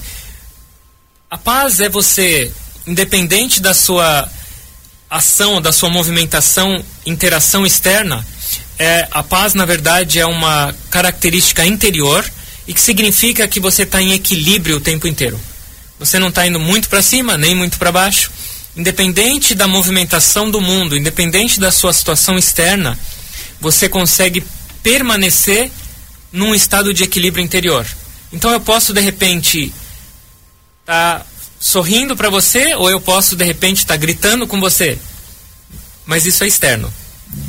A 1.28 1.36
paz 1.36 1.80
é 1.80 1.88
você, 1.88 2.52
independente 2.86 3.60
da 3.60 3.74
sua 3.74 4.30
ação, 5.10 5.60
da 5.60 5.72
sua 5.72 5.90
movimentação, 5.90 6.84
interação 7.04 7.66
externa, 7.66 8.24
é, 8.78 9.06
a 9.10 9.22
paz, 9.22 9.54
na 9.54 9.64
verdade, 9.64 10.18
é 10.18 10.26
uma 10.26 10.74
característica 10.90 11.64
interior 11.64 12.24
e 12.66 12.74
que 12.74 12.80
significa 12.80 13.46
que 13.48 13.60
você 13.60 13.82
está 13.82 14.00
em 14.00 14.12
equilíbrio 14.12 14.76
o 14.76 14.80
tempo 14.80 15.06
inteiro. 15.06 15.38
Você 15.98 16.18
não 16.18 16.28
está 16.28 16.46
indo 16.46 16.58
muito 16.58 16.88
para 16.88 17.02
cima, 17.02 17.36
nem 17.36 17.54
muito 17.54 17.78
para 17.78 17.92
baixo. 17.92 18.30
Independente 18.76 19.54
da 19.54 19.68
movimentação 19.68 20.50
do 20.50 20.60
mundo, 20.60 20.96
independente 20.96 21.60
da 21.60 21.70
sua 21.70 21.92
situação 21.92 22.38
externa, 22.38 22.98
você 23.60 23.88
consegue 23.88 24.44
permanecer 24.82 25.70
num 26.32 26.54
estado 26.54 26.92
de 26.92 27.04
equilíbrio 27.04 27.44
interior. 27.44 27.86
Então 28.32 28.50
eu 28.50 28.60
posso 28.60 28.92
de 28.92 29.00
repente 29.00 29.72
estar 30.80 31.20
tá 31.20 31.26
sorrindo 31.60 32.16
para 32.16 32.30
você 32.30 32.74
ou 32.74 32.90
eu 32.90 33.00
posso 33.00 33.36
de 33.36 33.44
repente 33.44 33.78
estar 33.78 33.94
tá 33.94 33.98
gritando 33.98 34.46
com 34.46 34.58
você. 34.58 34.98
Mas 36.04 36.26
isso 36.26 36.42
é 36.42 36.48
externo, 36.48 36.92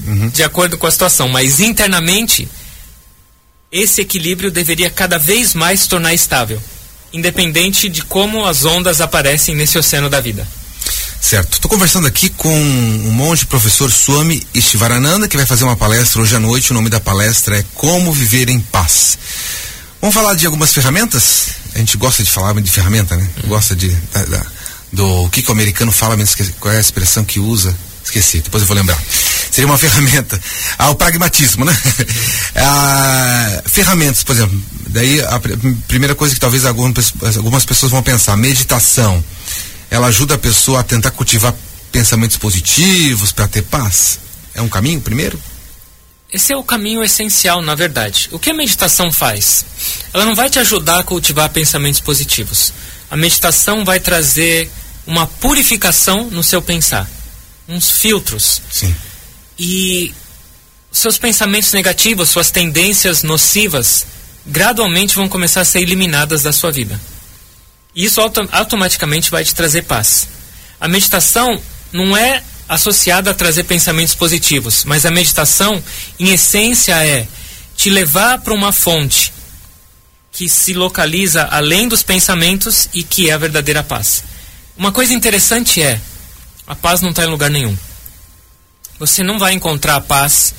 Uhum. 0.05 0.29
de 0.29 0.43
acordo 0.43 0.77
com 0.77 0.87
a 0.87 0.91
situação. 0.91 1.29
Mas 1.29 1.59
internamente 1.59 2.47
esse 3.71 4.01
equilíbrio 4.01 4.51
deveria 4.51 4.89
cada 4.89 5.17
vez 5.17 5.53
mais 5.53 5.81
se 5.81 5.89
tornar 5.89 6.13
estável, 6.13 6.61
independente 7.11 7.89
de 7.89 8.03
como 8.03 8.45
as 8.45 8.65
ondas 8.65 9.01
aparecem 9.01 9.55
nesse 9.55 9.77
oceano 9.77 10.09
da 10.09 10.21
vida. 10.21 10.47
Certo. 11.19 11.53
Estou 11.53 11.71
conversando 11.71 12.05
aqui 12.05 12.29
com 12.29 12.53
o 12.53 13.11
monge 13.11 13.45
professor 13.45 13.89
Swami 13.89 14.45
Estivarananda, 14.53 15.27
que 15.27 15.37
vai 15.37 15.45
fazer 15.45 15.63
uma 15.63 15.75
palestra 15.75 16.21
hoje 16.21 16.35
à 16.35 16.39
noite. 16.39 16.71
O 16.71 16.73
nome 16.73 16.89
da 16.89 16.99
palestra 16.99 17.57
é 17.57 17.65
Como 17.73 18.11
Viver 18.11 18.49
em 18.49 18.59
Paz. 18.59 19.17
Vamos 20.01 20.13
falar 20.13 20.35
de 20.35 20.45
algumas 20.45 20.73
ferramentas? 20.73 21.45
A 21.73 21.79
gente 21.79 21.95
gosta 21.97 22.21
de 22.21 22.29
falar 22.29 22.53
de 22.61 22.69
ferramenta, 22.69 23.15
né? 23.15 23.27
Gosta 23.47 23.73
de 23.73 23.89
da, 24.13 24.25
da, 24.25 24.45
do 24.91 25.29
que, 25.29 25.41
que 25.41 25.49
o 25.49 25.53
americano 25.53 25.93
fala, 25.93 26.17
mas 26.17 26.35
qual 26.59 26.73
é 26.73 26.77
a 26.77 26.81
expressão 26.81 27.23
que 27.23 27.39
usa? 27.39 27.73
Esqueci, 28.03 28.41
depois 28.41 28.61
eu 28.61 28.67
vou 28.67 28.75
lembrar. 28.75 29.01
Seria 29.53 29.67
uma 29.67 29.77
ferramenta. 29.79 30.39
Ah, 30.77 30.89
o 30.89 30.95
pragmatismo, 30.95 31.63
né? 31.63 31.77
ah, 32.57 33.63
ferramentas, 33.65 34.23
por 34.23 34.35
exemplo. 34.35 34.59
Daí 34.87 35.21
a 35.21 35.39
primeira 35.87 36.15
coisa 36.15 36.33
que 36.33 36.39
talvez 36.39 36.65
algumas, 36.65 37.13
algumas 37.37 37.65
pessoas 37.65 37.91
vão 37.91 38.01
pensar, 38.01 38.35
meditação. 38.35 39.23
Ela 39.89 40.07
ajuda 40.07 40.35
a 40.35 40.37
pessoa 40.37 40.79
a 40.79 40.83
tentar 40.83 41.11
cultivar 41.11 41.53
pensamentos 41.91 42.37
positivos 42.37 43.31
para 43.31 43.47
ter 43.47 43.61
paz? 43.61 44.19
É 44.55 44.61
um 44.61 44.67
caminho 44.69 44.99
primeiro? 44.99 45.39
Esse 46.31 46.51
é 46.51 46.57
o 46.57 46.63
caminho 46.63 47.03
essencial, 47.03 47.61
na 47.61 47.75
verdade. 47.75 48.27
O 48.31 48.39
que 48.39 48.49
a 48.49 48.53
meditação 48.55 49.11
faz? 49.11 49.63
Ela 50.11 50.25
não 50.25 50.33
vai 50.33 50.49
te 50.49 50.57
ajudar 50.57 50.99
a 50.99 51.03
cultivar 51.03 51.47
pensamentos 51.49 51.99
positivos. 51.99 52.73
A 53.11 53.15
meditação 53.15 53.85
vai 53.85 53.99
trazer 53.99 54.71
uma 55.05 55.27
purificação 55.27 56.31
no 56.31 56.43
seu 56.43 56.59
pensar, 56.59 57.07
uns 57.67 57.91
filtros. 57.91 58.63
Sim. 58.71 58.95
E 59.57 60.13
seus 60.91 61.17
pensamentos 61.17 61.73
negativos, 61.73 62.29
suas 62.29 62.51
tendências 62.51 63.23
nocivas, 63.23 64.05
gradualmente 64.45 65.15
vão 65.15 65.27
começar 65.27 65.61
a 65.61 65.65
ser 65.65 65.79
eliminadas 65.79 66.43
da 66.43 66.51
sua 66.51 66.71
vida. 66.71 66.99
E 67.95 68.05
isso 68.05 68.21
auto 68.21 68.47
automaticamente 68.51 69.29
vai 69.29 69.43
te 69.43 69.53
trazer 69.53 69.83
paz. 69.83 70.27
A 70.79 70.87
meditação 70.87 71.61
não 71.91 72.15
é 72.17 72.43
associada 72.67 73.31
a 73.31 73.33
trazer 73.33 73.63
pensamentos 73.63 74.15
positivos, 74.15 74.83
mas 74.83 75.05
a 75.05 75.11
meditação, 75.11 75.81
em 76.19 76.29
essência, 76.29 76.95
é 77.05 77.27
te 77.75 77.89
levar 77.89 78.39
para 78.39 78.53
uma 78.53 78.71
fonte 78.71 79.33
que 80.31 80.49
se 80.49 80.73
localiza 80.73 81.43
além 81.51 81.87
dos 81.87 82.01
pensamentos 82.01 82.89
e 82.93 83.03
que 83.03 83.29
é 83.29 83.33
a 83.33 83.37
verdadeira 83.37 83.83
paz. 83.83 84.23
Uma 84.75 84.91
coisa 84.91 85.13
interessante 85.13 85.81
é, 85.81 86.01
a 86.65 86.73
paz 86.73 87.01
não 87.01 87.11
está 87.11 87.23
em 87.23 87.27
lugar 87.27 87.51
nenhum. 87.51 87.77
Você 89.05 89.21
não 89.21 89.37
vai 89.37 89.51
encontrar 89.51 89.99
paz 89.99 90.55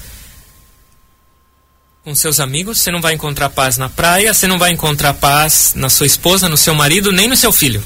com 2.04 2.14
seus 2.14 2.38
amigos, 2.40 2.78
você 2.78 2.90
não 2.90 3.00
vai 3.00 3.14
encontrar 3.14 3.48
paz 3.48 3.78
na 3.78 3.88
praia, 3.88 4.34
você 4.34 4.46
não 4.46 4.58
vai 4.58 4.70
encontrar 4.70 5.14
paz 5.14 5.72
na 5.74 5.88
sua 5.88 6.04
esposa, 6.04 6.46
no 6.46 6.56
seu 6.58 6.74
marido, 6.74 7.10
nem 7.10 7.26
no 7.26 7.38
seu 7.38 7.50
filho. 7.50 7.82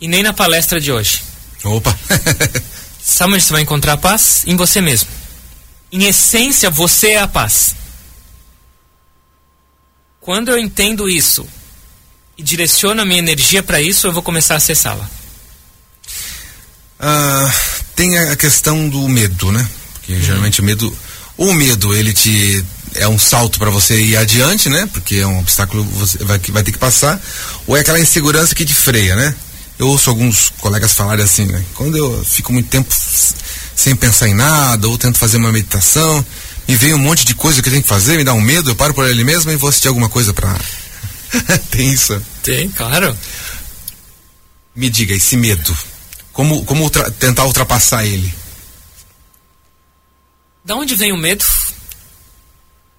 E 0.00 0.08
nem 0.08 0.22
na 0.22 0.32
palestra 0.32 0.80
de 0.80 0.90
hoje. 0.90 1.22
Opa! 1.62 1.94
Sabe 2.98 3.34
onde 3.34 3.44
você 3.44 3.52
vai 3.52 3.60
encontrar 3.60 3.98
paz? 3.98 4.44
Em 4.46 4.56
você 4.56 4.80
mesmo. 4.80 5.10
Em 5.92 6.04
essência, 6.04 6.70
você 6.70 7.08
é 7.08 7.20
a 7.20 7.28
paz. 7.28 7.74
Quando 10.22 10.48
eu 10.48 10.58
entendo 10.58 11.06
isso 11.06 11.46
e 12.38 12.42
direciono 12.42 13.02
a 13.02 13.04
minha 13.04 13.18
energia 13.18 13.62
para 13.62 13.78
isso, 13.78 14.06
eu 14.06 14.12
vou 14.12 14.22
começar 14.22 14.54
a 14.54 14.56
acessá-la. 14.56 15.06
Ah, 16.98 17.52
tem 17.96 18.18
a 18.18 18.36
questão 18.36 18.88
do 18.88 19.08
medo, 19.08 19.50
né? 19.50 19.66
Porque 19.94 20.12
uhum. 20.12 20.20
geralmente 20.20 20.60
o 20.60 20.64
medo, 20.64 20.96
o 21.36 21.52
medo 21.54 21.96
ele 21.96 22.12
te 22.12 22.64
é 22.94 23.08
um 23.08 23.18
salto 23.18 23.58
para 23.58 23.70
você 23.70 24.00
ir 24.00 24.16
adiante, 24.16 24.68
né? 24.68 24.88
Porque 24.92 25.16
é 25.16 25.26
um 25.26 25.40
obstáculo 25.40 25.84
que 25.84 25.92
você 25.94 26.24
vai, 26.24 26.38
vai 26.38 26.62
ter 26.62 26.72
que 26.72 26.78
passar, 26.78 27.20
ou 27.66 27.76
é 27.76 27.80
aquela 27.80 27.98
insegurança 27.98 28.54
que 28.54 28.64
te 28.64 28.74
freia, 28.74 29.16
né? 29.16 29.34
Eu 29.78 29.88
ouço 29.88 30.08
alguns 30.08 30.50
colegas 30.58 30.92
falarem 30.92 31.24
assim, 31.24 31.46
né? 31.46 31.62
Quando 31.74 31.96
eu 31.96 32.24
fico 32.24 32.52
muito 32.52 32.68
tempo 32.68 32.94
sem 33.74 33.94
pensar 33.94 34.28
em 34.28 34.34
nada, 34.34 34.88
ou 34.88 34.96
tento 34.96 35.18
fazer 35.18 35.36
uma 35.36 35.52
meditação, 35.52 36.24
me 36.66 36.76
vem 36.76 36.94
um 36.94 36.98
monte 36.98 37.26
de 37.26 37.34
coisa 37.34 37.60
que 37.60 37.68
eu 37.68 37.72
tenho 37.72 37.82
que 37.82 37.88
fazer, 37.88 38.16
me 38.16 38.24
dá 38.24 38.32
um 38.32 38.40
medo, 38.40 38.70
eu 38.70 38.74
paro 38.74 38.94
por 38.94 39.06
ele 39.08 39.24
mesmo 39.24 39.50
e 39.50 39.56
vou 39.56 39.68
assistir 39.68 39.88
alguma 39.88 40.08
coisa 40.08 40.32
pra. 40.32 40.54
Tem 41.70 41.92
isso? 41.92 42.20
Tem, 42.42 42.70
claro. 42.70 43.16
Me 44.74 44.88
diga, 44.88 45.14
esse 45.14 45.36
medo. 45.36 45.76
Como, 46.36 46.66
como 46.66 46.82
ultra, 46.82 47.10
tentar 47.12 47.46
ultrapassar 47.46 48.04
ele? 48.04 48.32
Da 50.62 50.76
onde 50.76 50.94
vem 50.94 51.10
o 51.10 51.16
medo? 51.16 51.42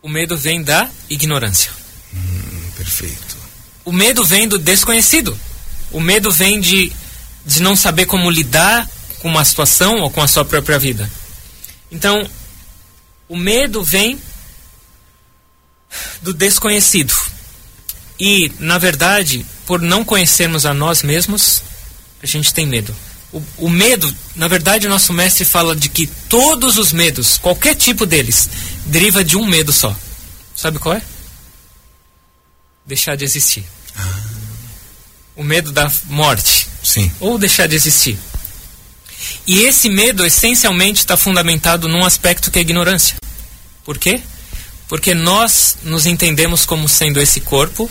O 0.01 0.09
medo 0.09 0.35
vem 0.35 0.63
da 0.63 0.89
ignorância. 1.07 1.71
Hum, 2.11 2.71
perfeito. 2.75 3.37
O 3.85 3.91
medo 3.91 4.25
vem 4.25 4.47
do 4.47 4.57
desconhecido. 4.57 5.37
O 5.91 5.99
medo 5.99 6.31
vem 6.31 6.59
de, 6.59 6.91
de 7.45 7.61
não 7.61 7.75
saber 7.75 8.07
como 8.07 8.27
lidar 8.31 8.89
com 9.19 9.29
uma 9.29 9.45
situação 9.45 9.99
ou 9.99 10.09
com 10.09 10.23
a 10.23 10.27
sua 10.27 10.43
própria 10.43 10.79
vida. 10.79 11.07
Então, 11.91 12.27
o 13.29 13.37
medo 13.37 13.83
vem 13.83 14.19
do 16.23 16.33
desconhecido. 16.33 17.13
E, 18.19 18.51
na 18.57 18.79
verdade, 18.79 19.45
por 19.67 19.79
não 19.79 20.03
conhecermos 20.03 20.65
a 20.65 20.73
nós 20.73 21.03
mesmos, 21.03 21.61
a 22.23 22.25
gente 22.25 22.51
tem 22.51 22.65
medo. 22.65 22.95
O, 23.31 23.41
o, 23.57 23.69
medo, 23.69 24.13
na 24.35 24.47
verdade, 24.47 24.87
o 24.87 24.89
nosso 24.89 25.11
mestre 25.11 25.43
fala 25.43 25.75
de 25.75 25.89
que 25.89 26.07
todos 26.29 26.77
os 26.77 26.93
medos, 26.93 27.37
qualquer 27.37 27.75
tipo 27.75 28.05
deles, 28.05 28.49
deriva 28.85 29.23
de 29.23 29.35
um 29.35 29.45
medo 29.45 29.73
só. 29.73 29.95
Sabe 30.55 30.79
qual 30.79 30.95
é? 30.95 31.01
Deixar 32.85 33.15
de 33.15 33.25
existir. 33.25 33.65
Ah. 33.95 34.19
O 35.35 35.43
medo 35.43 35.71
da 35.71 35.91
morte. 36.05 36.67
Sim. 36.81 37.11
Ou 37.19 37.37
deixar 37.37 37.67
de 37.67 37.75
existir. 37.75 38.17
E 39.45 39.59
esse 39.59 39.89
medo 39.89 40.25
essencialmente 40.25 40.99
está 40.99 41.17
fundamentado 41.17 41.87
num 41.87 42.05
aspecto 42.05 42.49
que 42.49 42.59
é 42.59 42.61
a 42.61 42.63
ignorância. 42.63 43.17
Por 43.83 43.97
quê? 43.97 44.21
Porque 44.87 45.13
nós 45.13 45.77
nos 45.83 46.05
entendemos 46.05 46.65
como 46.65 46.87
sendo 46.87 47.19
esse 47.19 47.41
corpo 47.41 47.89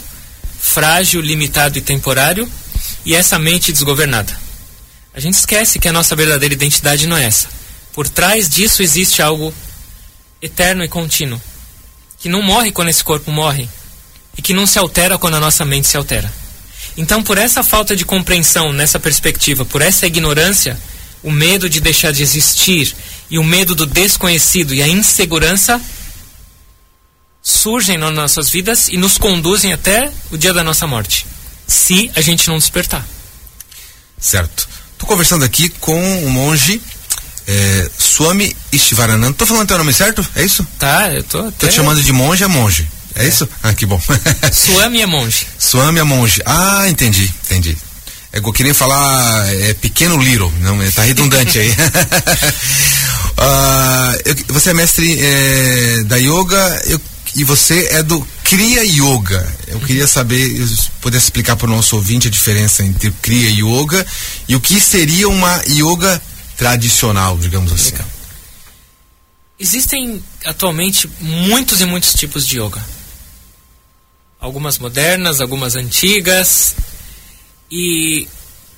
frágil, 0.59 1.21
limitado 1.21 1.78
e 1.78 1.81
temporário 1.81 2.50
e 3.05 3.14
essa 3.14 3.38
mente 3.38 3.73
desgovernada. 3.73 4.45
A 5.16 5.20
gente 5.20 5.32
esquece 5.32 5.78
que 5.78 5.88
a 5.88 5.92
nossa 5.94 6.14
verdadeira 6.14 6.54
identidade 6.54 7.06
não 7.06 7.16
é 7.16 7.25
essa. 7.25 7.49
Por 7.94 8.06
trás 8.06 8.50
disso 8.50 8.82
existe 8.82 9.23
algo 9.23 9.52
eterno 10.42 10.85
e 10.85 10.88
contínuo, 10.88 11.40
que 12.18 12.28
não 12.28 12.42
morre 12.42 12.70
quando 12.70 12.90
esse 12.90 13.02
corpo 13.02 13.32
morre 13.32 13.66
e 14.37 14.42
que 14.42 14.52
não 14.52 14.66
se 14.66 14.78
altera 14.78 15.16
quando 15.16 15.38
a 15.38 15.40
nossa 15.40 15.64
mente 15.64 15.88
se 15.88 15.96
altera. 15.96 16.30
Então, 16.99 17.23
por 17.23 17.38
essa 17.38 17.62
falta 17.62 17.96
de 17.96 18.04
compreensão 18.04 18.75
nessa 18.75 19.00
perspectiva, 19.00 19.64
por 19.64 19.80
essa 19.80 20.06
ignorância, 20.06 20.78
o 21.23 21.30
medo 21.30 21.70
de 21.70 21.80
deixar 21.80 22.12
de 22.12 22.23
existir 22.23 22.94
e 23.30 23.38
o 23.38 23.44
medo 23.44 23.75
do 23.75 23.87
desconhecido 23.87 24.75
e 24.75 24.82
a 24.82 24.88
insegurança 24.88 25.80
surgem 27.42 27.96
nas 27.96 28.12
nossas 28.12 28.50
vidas 28.50 28.88
e 28.88 28.99
nos 28.99 29.16
conduzem 29.16 29.73
até 29.73 30.12
o 30.30 30.37
dia 30.37 30.52
da 30.52 30.62
nossa 30.62 30.87
morte, 30.87 31.26
se 31.66 32.11
a 32.14 32.20
gente 32.20 32.49
não 32.49 32.58
despertar. 32.58 33.06
Certo. 34.20 34.75
Estou 34.96 35.06
conversando 35.08 35.44
aqui 35.44 35.68
com 35.68 36.24
o 36.24 36.30
monge 36.30 36.80
é, 37.46 37.90
Swami 37.98 38.56
Ishvarananda. 38.72 39.34
Tô 39.34 39.44
falando 39.44 39.68
teu 39.68 39.76
nome 39.78 39.92
certo? 39.92 40.26
É 40.34 40.42
isso? 40.42 40.66
Tá, 40.78 41.12
eu 41.12 41.22
tô. 41.22 41.40
Até... 41.40 41.50
Tô 41.52 41.68
te 41.68 41.74
chamando 41.74 42.02
de 42.02 42.12
monge 42.12 42.42
a 42.42 42.48
monge. 42.48 42.88
É, 43.14 43.24
é, 43.24 43.28
isso? 43.28 43.48
Ah, 43.62 43.74
que 43.74 43.86
bom. 43.86 44.00
Swami 44.52 45.02
é 45.02 45.06
monge. 45.06 45.46
Swami 45.58 45.98
é 46.00 46.02
monge. 46.02 46.42
Ah, 46.44 46.88
entendi, 46.88 47.32
entendi. 47.44 47.76
É 48.32 48.40
que 48.40 48.64
nem 48.64 48.74
falar 48.74 49.46
é, 49.54 49.74
pequeno 49.74 50.18
little, 50.22 50.52
não, 50.60 50.82
é, 50.82 50.90
tá 50.90 51.02
redundante 51.02 51.58
aí. 51.58 51.70
uh, 51.70 51.74
eu, 54.26 54.36
você 54.48 54.70
é 54.70 54.74
mestre 54.74 55.18
é, 55.18 56.02
da 56.04 56.16
yoga 56.16 56.82
eu, 56.86 57.00
e 57.37 57.45
você 57.45 57.88
é 57.93 58.02
do 58.02 58.26
Kriya 58.43 58.83
Yoga. 58.83 59.57
Eu 59.69 59.78
queria 59.81 60.07
saber, 60.07 60.50
poder 61.02 61.19
explicar 61.19 61.55
para 61.55 61.66
o 61.66 61.71
nosso 61.71 61.95
ouvinte 61.95 62.28
a 62.28 62.31
diferença 62.31 62.83
entre 62.83 63.11
Kriya 63.11 63.50
Yoga 63.50 64.05
e 64.49 64.57
o 64.57 64.61
que 64.61 64.81
seria 64.81 65.28
uma 65.28 65.62
yoga 65.69 66.21
tradicional, 66.57 67.37
digamos 67.37 67.71
assim. 67.73 67.93
Legal. 67.93 68.09
Existem 69.61 70.25
atualmente 70.47 71.11
muitos 71.21 71.83
e 71.83 71.85
muitos 71.85 72.14
tipos 72.14 72.47
de 72.47 72.59
yoga. 72.59 72.83
Algumas 74.40 74.78
modernas, 74.78 75.38
algumas 75.38 75.76
antigas. 75.76 76.75
E 77.71 78.26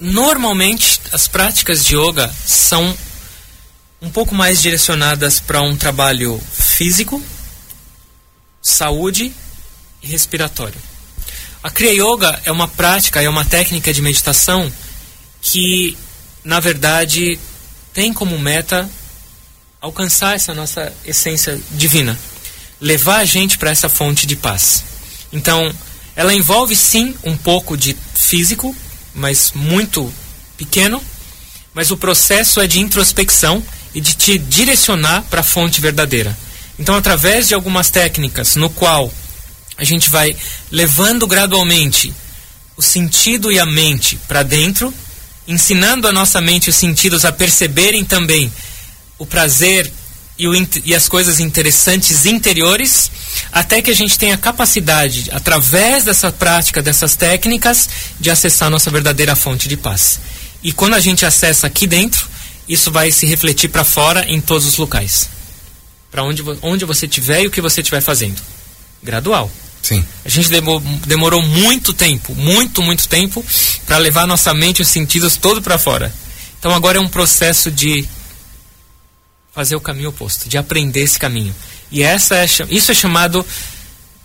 normalmente 0.01 1.01
as 1.13 1.29
práticas 1.29 1.85
de 1.85 1.95
yoga 1.95 2.29
são 2.45 2.97
um 4.03 4.11
pouco 4.11 4.35
mais 4.35 4.61
direcionadas 4.61 5.39
para 5.39 5.63
um 5.63 5.77
trabalho 5.77 6.41
físico, 6.53 7.23
saúde 8.69 9.33
e 10.03 10.07
respiratório. 10.07 10.81
A 11.63 11.71
Kriya 11.71 11.93
Yoga 11.93 12.41
é 12.45 12.53
uma 12.53 12.69
prática, 12.69 13.21
é 13.21 13.29
uma 13.29 13.45
técnica 13.45 13.93
de 13.93 14.01
meditação 14.01 14.73
que, 15.41 15.97
na 16.45 16.61
verdade, 16.61 17.39
tem 17.93 18.13
como 18.13 18.39
meta 18.39 18.89
alcançar 19.81 20.37
essa 20.37 20.55
nossa 20.55 20.93
essência 21.05 21.61
divina, 21.73 22.19
levar 22.81 23.19
a 23.19 23.25
gente 23.25 23.59
para 23.59 23.71
essa 23.71 23.89
fonte 23.89 24.27
de 24.27 24.37
paz. 24.37 24.85
Então, 25.33 25.73
ela 26.15 26.35
envolve 26.35 26.75
sim 26.75 27.15
um 27.25 27.37
pouco 27.37 27.77
de 27.77 27.97
físico, 28.15 28.75
mas 29.15 29.53
muito 29.55 30.13
pequeno, 30.57 31.03
mas 31.75 31.91
o 31.91 31.97
processo 31.97 32.61
é 32.61 32.67
de 32.67 32.81
introspecção 32.81 33.63
e 33.95 34.01
de 34.01 34.15
te 34.15 34.39
direcionar 34.39 35.23
para 35.31 35.41
a 35.41 35.45
fonte 35.45 35.81
verdadeira. 35.81 36.37
Então, 36.79 36.95
através 36.95 37.49
de 37.49 37.55
algumas 37.55 37.91
técnicas 37.91 38.57
no 38.57 38.71
qual 38.71 39.13
a 39.77 39.85
gente 39.85 40.11
vai 40.11 40.37
levando 40.71 41.27
gradualmente 41.27 42.13
o 42.77 42.83
sentido 42.83 43.51
e 43.51 43.59
a 43.59 43.67
mente 43.67 44.17
para 44.29 44.43
dentro, 44.43 44.93
ensinando 45.47 46.07
a 46.07 46.13
nossa 46.13 46.41
mente 46.41 46.71
os 46.71 46.77
sentidos 46.77 47.25
a 47.25 47.33
perceberem 47.33 48.05
também 48.05 48.53
o 49.19 49.27
prazer 49.27 49.91
e, 50.39 50.47
o, 50.47 50.69
e 50.85 50.95
as 50.95 51.09
coisas 51.09 51.41
interessantes 51.41 52.25
interiores, 52.25 53.11
até 53.51 53.83
que 53.83 53.91
a 53.91 53.95
gente 53.95 54.17
tenha 54.17 54.37
capacidade, 54.37 55.29
através 55.33 56.05
dessa 56.05 56.31
prática, 56.31 56.81
dessas 56.81 57.17
técnicas, 57.17 57.89
de 58.21 58.31
acessar 58.31 58.71
nossa 58.71 58.91
verdadeira 58.91 59.35
fonte 59.35 59.69
de 59.69 59.77
paz. 59.77 60.21
E 60.63 60.73
quando 60.73 60.95
a 60.95 61.01
gente 61.01 61.27
acessa 61.27 61.67
aqui 61.67 61.87
dentro, 61.87 62.29
isso 62.69 62.91
vai 62.93 63.11
se 63.11 63.27
refletir 63.27 63.69
para 63.69 63.85
fora 63.85 64.25
em 64.29 64.41
todos 64.41 64.67
os 64.67 64.77
locais. 64.77 65.38
Para 66.11 66.23
onde, 66.25 66.43
onde 66.63 66.85
você 66.85 67.07
estiver 67.07 67.43
e 67.43 67.47
o 67.47 67.51
que 67.51 67.61
você 67.61 67.81
estiver 67.81 68.01
fazendo. 68.01 68.41
Gradual. 69.03 69.51
Sim. 69.83 70.05
A 70.25 70.29
gente 70.29 70.51
demorou 71.07 71.43
muito 71.43 71.93
tempo, 71.93 72.35
muito, 72.35 72.83
muito 72.83 73.09
tempo, 73.09 73.45
para 73.87 73.99
levar 73.99 74.27
nossa 74.27 74.53
mente 74.53 74.81
e 74.81 74.83
os 74.83 74.89
sentidos 74.89 75.37
todo 75.37 75.63
para 75.63 75.79
fora. 75.79 76.13
Então 76.59 76.75
agora 76.75 76.99
é 76.99 77.01
um 77.01 77.09
processo 77.09 77.71
de 77.71 78.07
fazer 79.53 79.77
o 79.77 79.81
caminho 79.81 80.11
oposto, 80.11 80.49
de 80.49 80.59
aprender 80.59 81.01
esse 81.01 81.19
caminho. 81.19 81.55
E 81.91 82.03
essa 82.03 82.37
é, 82.37 82.47
isso 82.69 82.91
é 82.91 82.95
chamado, 82.95 83.45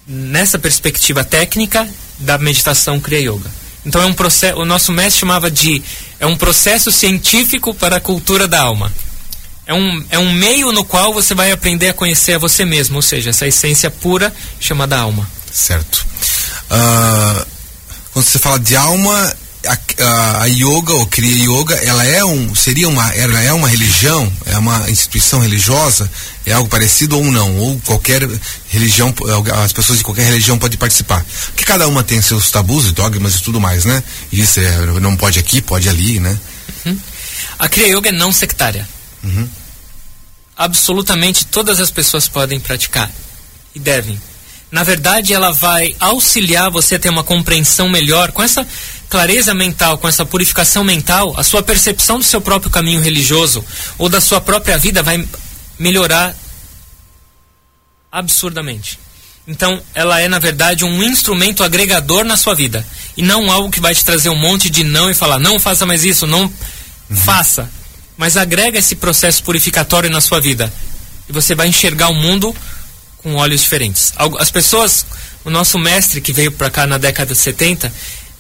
nessa 0.08 0.60
perspectiva 0.60 1.24
técnica, 1.24 1.88
da 2.20 2.38
meditação 2.38 3.00
Kriya 3.00 3.32
Yoga. 3.32 3.52
Então 3.86 4.02
é 4.02 4.06
um 4.06 4.13
processo, 4.13 4.60
o 4.60 4.66
nosso 4.66 4.92
mestre 4.92 5.20
chamava 5.20 5.52
de 5.52 5.82
é 6.20 6.25
um 6.25 6.38
processo 6.38 6.92
científico 6.92 7.74
para 7.74 7.98
a 7.98 8.02
cultura 8.02 8.48
da 8.48 8.62
alma. 8.62 8.92
É 9.65 9.74
um, 9.74 10.05
é 10.10 10.20
um 10.20 10.32
meio 10.34 10.72
no 10.72 10.84
qual 10.84 11.13
você 11.13 11.34
vai 11.34 11.51
aprender 11.51 11.89
a 11.89 11.93
conhecer 11.93 12.34
a 12.34 12.38
você 12.38 12.65
mesmo, 12.65 12.98
ou 12.98 13.01
seja, 13.01 13.29
essa 13.29 13.48
essência 13.48 13.89
pura 13.89 14.34
chamada 14.60 14.98
alma. 14.98 15.29
Certo. 15.51 16.05
Uh, 16.70 17.46
quando 18.12 18.25
você 18.25 18.39
fala 18.39 18.60
de 18.60 18.75
alma, 18.75 19.34
a, 19.67 20.41
a, 20.41 20.46
yoga 20.48 20.93
ou 20.93 21.05
Kriya 21.08 21.46
Yoga, 21.46 21.75
ela 21.75 22.05
é 22.05 22.24
um, 22.24 22.53
seria 22.53 22.89
uma, 22.89 23.13
ela 23.13 23.41
é 23.41 23.53
uma 23.53 23.67
religião, 23.67 24.32
é 24.46 24.58
uma 24.58 24.89
instituição 24.89 25.39
religiosa, 25.39 26.10
é 26.46 26.51
algo 26.51 26.70
parecido 26.70 27.17
ou 27.17 27.24
não, 27.24 27.55
ou 27.58 27.79
qualquer 27.86 28.27
religião, 28.70 29.13
as 29.63 29.72
pessoas 29.72 30.00
de 30.00 30.03
qualquer 30.03 30.25
religião 30.25 30.58
podem 30.58 30.77
participar. 30.77 31.25
Porque 31.48 31.63
cada 31.63 31.88
uma 31.88 32.03
tem 32.03 32.22
seus 32.22 32.51
tabus 32.51 32.88
e 32.88 32.91
dogmas 32.91 33.36
e 33.36 33.43
tudo 33.43 33.62
mais, 33.62 33.86
né? 33.86 34.03
Isso 34.32 34.60
é, 34.60 35.00
não 35.00 35.15
pode 35.15 35.39
aqui, 35.39 35.62
pode 35.62 35.88
ali, 35.88 36.20
né? 36.20 36.38
Uhum. 36.86 36.98
A 37.58 37.70
Kriya 37.70 37.98
Yoga 37.98 38.10
é 38.10 38.12
não 38.12 38.32
sectária. 38.32 38.88
Uhum. 39.24 39.48
Absolutamente 40.56 41.46
todas 41.48 41.80
as 41.80 41.89
pessoas 41.89 42.27
podem 42.27 42.60
praticar 42.60 43.12
e 43.74 43.80
devem. 43.80 44.22
Na 44.72 44.84
verdade, 44.84 45.34
ela 45.34 45.51
vai 45.51 45.96
auxiliar 46.00 46.72
você 46.72 46.96
a 46.96 47.00
ter 47.00 47.10
uma 47.10 47.24
compreensão 47.24 47.88
melhor 47.88 48.32
com 48.32 48.42
essa 48.42 48.68
clareza 49.08 49.53
mental, 49.53 50.00
com 50.00 50.08
essa 50.08 50.25
purificação 50.25 50.84
mental, 50.84 51.36
a 51.38 51.44
sua 51.44 51.62
percepção 51.62 52.18
do 52.18 52.24
seu 52.24 52.42
próprio 52.42 52.72
caminho 52.72 53.00
religioso 53.00 53.63
ou 54.00 54.10
da 54.10 54.20
sua 54.20 54.42
própria 54.42 54.77
vida 54.77 55.03
vai 55.03 55.24
melhorar 55.77 56.36
absurdamente. 58.12 58.98
Então, 59.48 59.82
ela 59.94 60.20
é, 60.22 60.27
na 60.27 60.39
verdade, 60.39 60.86
um 60.86 61.03
instrumento 61.03 61.63
agregador 61.63 62.24
na 62.24 62.38
sua 62.38 62.56
vida. 62.56 62.86
E 63.18 63.22
não 63.22 63.51
algo 63.51 63.70
que 63.70 63.80
vai 63.80 63.94
te 63.94 64.03
trazer 64.03 64.30
um 64.30 64.36
monte 64.36 64.70
de 64.70 64.84
não 64.84 65.10
e 65.10 65.13
falar, 65.13 65.38
não 65.38 65.60
faça 65.60 65.86
mais 65.86 66.03
isso, 66.03 66.25
não 66.25 66.44
uhum. 66.44 66.51
faça. 67.15 67.70
Mas 68.17 68.38
agrega 68.38 68.79
esse 68.79 68.96
processo 68.96 69.43
purificatório 69.43 70.10
na 70.10 70.22
sua 70.22 70.39
vida. 70.39 70.72
E 71.27 71.32
você 71.32 71.55
vai 71.55 71.67
enxergar 71.67 72.10
o 72.10 72.13
mundo 72.13 72.55
com 73.17 73.36
olhos 73.36 73.62
diferentes. 73.62 74.13
As 74.39 74.51
pessoas, 74.51 75.05
o 75.46 75.50
nosso 75.50 75.79
mestre 75.79 76.22
que 76.22 76.34
veio 76.34 76.51
para 76.51 76.70
cá 76.70 76.86
na 76.86 76.98
década 76.98 77.34
de 77.34 77.39
70, 77.39 77.91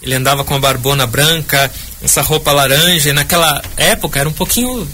ele 0.01 0.13
andava 0.13 0.43
com 0.43 0.53
a 0.53 0.59
barbona 0.59 1.07
branca, 1.07 1.71
essa 2.01 2.21
roupa 2.21 2.51
laranja, 2.51 3.09
e 3.09 3.13
naquela 3.13 3.61
época 3.77 4.19
era 4.19 4.27
um 4.27 4.33
pouquinho. 4.33 4.87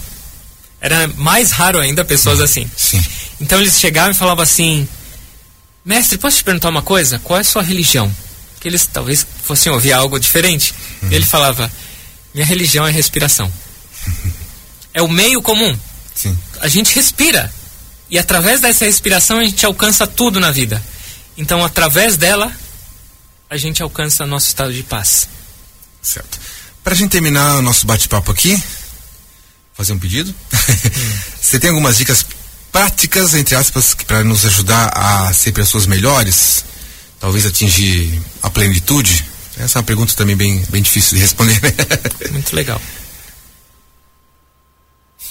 Era 0.80 1.08
mais 1.08 1.50
raro 1.50 1.78
ainda 1.78 2.04
pessoas 2.04 2.38
uhum. 2.38 2.44
assim. 2.44 2.70
Sim. 2.76 3.02
Então 3.40 3.60
eles 3.60 3.78
chegavam 3.78 4.12
e 4.12 4.14
falavam 4.14 4.42
assim: 4.42 4.88
Mestre, 5.84 6.16
posso 6.16 6.38
te 6.38 6.44
perguntar 6.44 6.68
uma 6.68 6.82
coisa? 6.82 7.18
Qual 7.18 7.36
é 7.36 7.40
a 7.40 7.44
sua 7.44 7.62
religião? 7.62 8.10
Que 8.60 8.68
eles 8.68 8.86
talvez 8.86 9.26
fossem 9.42 9.72
ouvir 9.72 9.92
algo 9.92 10.18
diferente. 10.18 10.72
Uhum. 11.02 11.10
Ele 11.10 11.26
falava: 11.26 11.70
Minha 12.32 12.46
religião 12.46 12.86
é 12.86 12.90
respiração. 12.90 13.50
É 14.92 15.02
o 15.02 15.08
meio 15.08 15.40
comum. 15.42 15.76
Sim. 16.14 16.36
A 16.60 16.68
gente 16.68 16.94
respira. 16.94 17.52
E 18.10 18.18
através 18.18 18.60
dessa 18.60 18.84
respiração 18.84 19.38
a 19.38 19.44
gente 19.44 19.64
alcança 19.64 20.06
tudo 20.06 20.40
na 20.40 20.50
vida. 20.50 20.82
Então, 21.36 21.64
através 21.64 22.16
dela, 22.16 22.52
a 23.48 23.56
gente 23.56 23.82
alcança 23.82 24.26
nosso 24.26 24.48
estado 24.48 24.72
de 24.72 24.82
paz. 24.82 25.28
Certo. 26.02 26.38
Para 26.82 26.94
a 26.94 26.96
gente 26.96 27.10
terminar 27.10 27.56
o 27.56 27.62
nosso 27.62 27.86
bate-papo 27.86 28.32
aqui, 28.32 28.60
fazer 29.74 29.92
um 29.92 29.98
pedido. 29.98 30.34
Hum. 30.52 31.18
Você 31.40 31.58
tem 31.58 31.70
algumas 31.70 31.96
dicas 31.96 32.26
práticas, 32.70 33.34
entre 33.34 33.54
aspas, 33.54 33.94
para 34.06 34.22
nos 34.24 34.44
ajudar 34.44 34.90
a 34.94 35.32
ser 35.32 35.52
pessoas 35.52 35.86
melhores? 35.86 36.64
Talvez 37.18 37.46
atingir 37.46 38.20
a 38.42 38.50
plenitude? 38.50 39.24
Essa 39.58 39.78
é 39.78 39.80
uma 39.80 39.84
pergunta 39.84 40.14
também 40.14 40.36
bem, 40.36 40.64
bem 40.70 40.82
difícil 40.82 41.16
de 41.16 41.22
responder. 41.22 41.60
Né? 41.62 41.72
Muito 42.32 42.54
legal. 42.56 42.80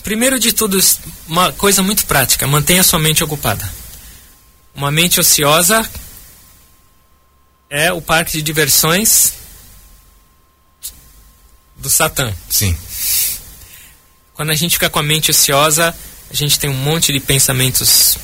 Primeiro 0.03 0.39
de 0.39 0.53
tudo, 0.53 0.79
uma 1.27 1.51
coisa 1.53 1.83
muito 1.83 2.05
prática: 2.05 2.47
mantenha 2.47 2.83
sua 2.83 2.99
mente 2.99 3.23
ocupada. 3.23 3.69
Uma 4.73 4.91
mente 4.91 5.19
ociosa 5.19 5.87
é 7.69 7.91
o 7.91 8.01
parque 8.01 8.31
de 8.31 8.41
diversões 8.41 9.33
do 11.75 11.89
Satã. 11.89 12.33
Sim. 12.49 12.77
Quando 14.33 14.51
a 14.51 14.55
gente 14.55 14.73
fica 14.73 14.89
com 14.89 14.99
a 14.99 15.03
mente 15.03 15.31
ociosa, 15.31 15.95
a 16.29 16.33
gente 16.33 16.57
tem 16.57 16.69
um 16.69 16.73
monte 16.73 17.11
de 17.11 17.19
pensamentos 17.19 18.17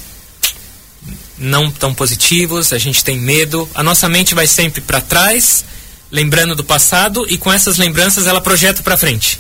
não 1.38 1.70
tão 1.70 1.94
positivos, 1.94 2.72
a 2.72 2.78
gente 2.78 3.04
tem 3.04 3.20
medo. 3.20 3.70
A 3.76 3.84
nossa 3.84 4.08
mente 4.08 4.34
vai 4.34 4.48
sempre 4.48 4.82
para 4.82 5.02
trás, 5.02 5.66
lembrando 6.12 6.56
do 6.56 6.64
passado 6.64 7.26
e 7.30 7.38
com 7.38 7.52
essas 7.52 7.78
lembranças 7.78 8.28
ela 8.28 8.40
projeta 8.40 8.82
para 8.82 8.98
frente. 8.98 9.40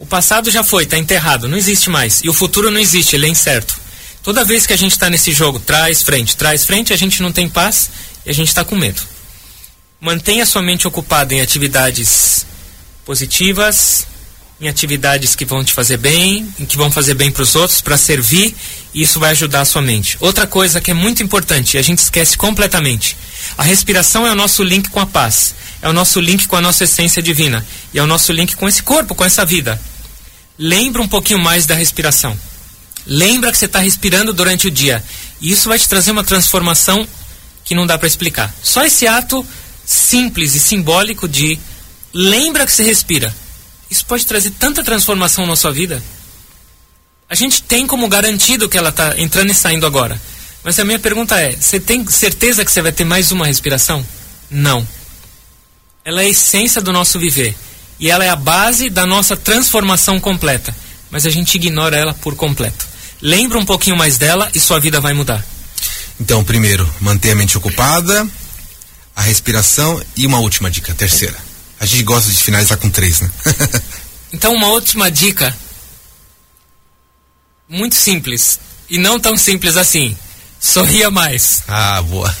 O 0.00 0.06
passado 0.06 0.50
já 0.50 0.64
foi, 0.64 0.84
está 0.84 0.96
enterrado, 0.96 1.46
não 1.46 1.58
existe 1.58 1.90
mais. 1.90 2.22
E 2.24 2.28
o 2.30 2.32
futuro 2.32 2.70
não 2.70 2.80
existe, 2.80 3.14
ele 3.14 3.26
é 3.26 3.28
incerto. 3.28 3.78
Toda 4.22 4.46
vez 4.46 4.66
que 4.66 4.72
a 4.72 4.76
gente 4.76 4.92
está 4.92 5.10
nesse 5.10 5.30
jogo, 5.30 5.60
trás, 5.60 6.02
frente, 6.02 6.38
trás, 6.38 6.64
frente, 6.64 6.90
a 6.90 6.96
gente 6.96 7.20
não 7.20 7.30
tem 7.30 7.46
paz 7.46 7.90
e 8.24 8.30
a 8.30 8.32
gente 8.32 8.48
está 8.48 8.64
com 8.64 8.74
medo. 8.74 9.02
Mantenha 10.00 10.46
sua 10.46 10.62
mente 10.62 10.88
ocupada 10.88 11.34
em 11.34 11.42
atividades 11.42 12.46
positivas, 13.04 14.06
em 14.58 14.68
atividades 14.68 15.34
que 15.36 15.44
vão 15.44 15.62
te 15.62 15.74
fazer 15.74 15.98
bem, 15.98 16.48
em 16.58 16.64
que 16.64 16.78
vão 16.78 16.90
fazer 16.90 17.12
bem 17.12 17.30
para 17.30 17.42
os 17.42 17.54
outros, 17.54 17.82
para 17.82 17.98
servir, 17.98 18.54
e 18.94 19.02
isso 19.02 19.20
vai 19.20 19.32
ajudar 19.32 19.60
a 19.60 19.66
sua 19.66 19.82
mente. 19.82 20.16
Outra 20.18 20.46
coisa 20.46 20.80
que 20.80 20.90
é 20.90 20.94
muito 20.94 21.22
importante, 21.22 21.76
e 21.76 21.78
a 21.78 21.82
gente 21.82 21.98
esquece 21.98 22.38
completamente: 22.38 23.18
a 23.58 23.62
respiração 23.62 24.26
é 24.26 24.32
o 24.32 24.34
nosso 24.34 24.62
link 24.62 24.88
com 24.88 25.00
a 25.00 25.06
paz, 25.06 25.54
é 25.82 25.88
o 25.90 25.92
nosso 25.92 26.20
link 26.20 26.46
com 26.46 26.56
a 26.56 26.60
nossa 26.62 26.84
essência 26.84 27.22
divina, 27.22 27.66
e 27.92 27.98
é 27.98 28.02
o 28.02 28.06
nosso 28.06 28.32
link 28.32 28.56
com 28.56 28.66
esse 28.66 28.82
corpo, 28.82 29.14
com 29.14 29.24
essa 29.24 29.44
vida. 29.44 29.78
Lembra 30.62 31.00
um 31.00 31.08
pouquinho 31.08 31.38
mais 31.38 31.64
da 31.64 31.74
respiração. 31.74 32.38
Lembra 33.06 33.50
que 33.50 33.56
você 33.56 33.64
está 33.64 33.78
respirando 33.78 34.30
durante 34.30 34.66
o 34.66 34.70
dia. 34.70 35.02
E 35.40 35.50
isso 35.50 35.70
vai 35.70 35.78
te 35.78 35.88
trazer 35.88 36.10
uma 36.10 36.22
transformação 36.22 37.08
que 37.64 37.74
não 37.74 37.86
dá 37.86 37.96
para 37.96 38.06
explicar. 38.06 38.54
Só 38.62 38.84
esse 38.84 39.06
ato 39.06 39.44
simples 39.86 40.54
e 40.54 40.60
simbólico 40.60 41.26
de 41.26 41.58
lembra 42.12 42.66
que 42.66 42.72
você 42.72 42.82
respira. 42.82 43.34
Isso 43.90 44.04
pode 44.04 44.26
trazer 44.26 44.50
tanta 44.50 44.84
transformação 44.84 45.46
na 45.46 45.56
sua 45.56 45.72
vida. 45.72 46.02
A 47.26 47.34
gente 47.34 47.62
tem 47.62 47.86
como 47.86 48.06
garantido 48.06 48.68
que 48.68 48.76
ela 48.76 48.90
está 48.90 49.18
entrando 49.18 49.50
e 49.50 49.54
saindo 49.54 49.86
agora. 49.86 50.20
Mas 50.62 50.78
a 50.78 50.84
minha 50.84 50.98
pergunta 50.98 51.40
é: 51.40 51.56
você 51.56 51.80
tem 51.80 52.06
certeza 52.06 52.66
que 52.66 52.70
você 52.70 52.82
vai 52.82 52.92
ter 52.92 53.04
mais 53.04 53.32
uma 53.32 53.46
respiração? 53.46 54.06
Não. 54.50 54.86
Ela 56.04 56.22
é 56.22 56.26
a 56.26 56.28
essência 56.28 56.82
do 56.82 56.92
nosso 56.92 57.18
viver. 57.18 57.56
E 58.00 58.10
ela 58.10 58.24
é 58.24 58.30
a 58.30 58.36
base 58.36 58.88
da 58.88 59.04
nossa 59.04 59.36
transformação 59.36 60.18
completa. 60.18 60.74
Mas 61.10 61.26
a 61.26 61.30
gente 61.30 61.56
ignora 61.56 61.96
ela 61.96 62.14
por 62.14 62.34
completo. 62.34 62.88
Lembra 63.20 63.58
um 63.58 63.64
pouquinho 63.64 63.96
mais 63.96 64.16
dela 64.16 64.50
e 64.54 64.58
sua 64.58 64.80
vida 64.80 65.00
vai 65.00 65.12
mudar. 65.12 65.44
Então, 66.18 66.42
primeiro, 66.42 66.88
manter 66.98 67.32
a 67.32 67.34
mente 67.34 67.58
ocupada, 67.58 68.26
a 69.14 69.20
respiração 69.20 70.02
e 70.16 70.26
uma 70.26 70.38
última 70.38 70.70
dica, 70.70 70.94
terceira. 70.94 71.36
A 71.78 71.84
gente 71.84 72.02
gosta 72.02 72.30
de 72.30 72.36
finalizar 72.36 72.78
com 72.78 72.88
três, 72.88 73.20
né? 73.20 73.30
então, 74.32 74.54
uma 74.54 74.68
última 74.68 75.10
dica, 75.10 75.54
muito 77.68 77.94
simples 77.94 78.58
e 78.88 78.98
não 78.98 79.20
tão 79.20 79.36
simples 79.36 79.76
assim. 79.76 80.16
Sorria 80.58 81.10
mais. 81.10 81.62
Ah, 81.68 82.00
boa. 82.02 82.34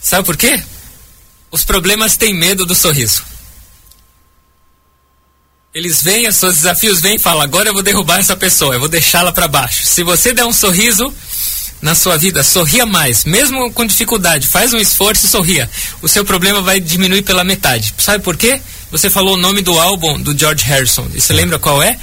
Sabe 0.00 0.24
por 0.24 0.36
quê? 0.36 0.62
Os 1.50 1.64
problemas 1.64 2.16
têm 2.16 2.34
medo 2.34 2.66
do 2.66 2.74
sorriso. 2.74 3.24
Eles 5.74 6.00
vêm, 6.02 6.28
os 6.28 6.36
seus 6.36 6.54
desafios 6.54 7.00
vêm 7.00 7.16
e 7.16 7.18
falam: 7.18 7.42
agora 7.42 7.68
eu 7.68 7.74
vou 7.74 7.82
derrubar 7.82 8.20
essa 8.20 8.36
pessoa, 8.36 8.74
eu 8.74 8.80
vou 8.80 8.88
deixá-la 8.88 9.32
para 9.32 9.48
baixo. 9.48 9.84
Se 9.84 10.04
você 10.04 10.32
der 10.32 10.44
um 10.44 10.52
sorriso, 10.52 11.12
na 11.82 11.96
sua 11.96 12.16
vida, 12.16 12.44
sorria 12.44 12.86
mais, 12.86 13.24
mesmo 13.24 13.70
com 13.72 13.84
dificuldade, 13.84 14.46
faz 14.46 14.72
um 14.72 14.78
esforço 14.78 15.26
e 15.26 15.28
sorria. 15.28 15.68
O 16.00 16.08
seu 16.08 16.24
problema 16.24 16.62
vai 16.62 16.78
diminuir 16.78 17.22
pela 17.22 17.42
metade. 17.42 17.92
Sabe 17.98 18.22
por 18.22 18.36
quê? 18.36 18.60
Você 18.92 19.10
falou 19.10 19.34
o 19.34 19.36
nome 19.36 19.62
do 19.62 19.76
álbum 19.76 20.20
do 20.20 20.38
George 20.38 20.64
Harrison. 20.64 21.08
E 21.12 21.20
você 21.20 21.32
lembra 21.32 21.58
qual 21.58 21.82
é? 21.82 21.98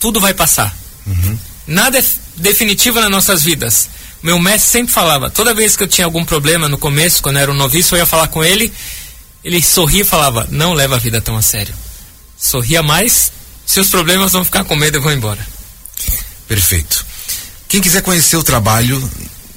Tudo 0.00 0.18
vai 0.18 0.32
passar. 0.32 0.74
Uhum. 1.06 1.38
Nada 1.66 1.98
é 1.98 2.04
definitiva 2.36 3.02
nas 3.02 3.10
nossas 3.10 3.42
vidas. 3.42 3.90
Meu 4.22 4.38
mestre 4.38 4.70
sempre 4.70 4.92
falava, 4.92 5.28
toda 5.28 5.52
vez 5.52 5.76
que 5.76 5.82
eu 5.82 5.88
tinha 5.88 6.06
algum 6.06 6.24
problema 6.24 6.66
no 6.68 6.78
começo, 6.78 7.22
quando 7.22 7.36
eu 7.36 7.42
era 7.42 7.52
um 7.52 7.56
noviço, 7.56 7.94
eu 7.94 7.98
ia 7.98 8.06
falar 8.06 8.28
com 8.28 8.42
ele, 8.42 8.72
ele 9.44 9.62
sorria 9.62 10.00
e 10.00 10.04
falava: 10.04 10.48
Não 10.50 10.72
leva 10.72 10.96
a 10.96 10.98
vida 10.98 11.20
tão 11.20 11.36
a 11.36 11.42
sério. 11.42 11.74
Sorria 12.42 12.82
mais, 12.82 13.32
seus 13.64 13.88
problemas 13.88 14.32
vão 14.32 14.44
ficar 14.44 14.64
com 14.64 14.74
medo 14.74 14.98
e 14.98 15.00
vão 15.00 15.12
embora. 15.12 15.46
Perfeito. 16.48 17.06
Quem 17.68 17.80
quiser 17.80 18.02
conhecer 18.02 18.36
o 18.36 18.42
trabalho 18.42 19.08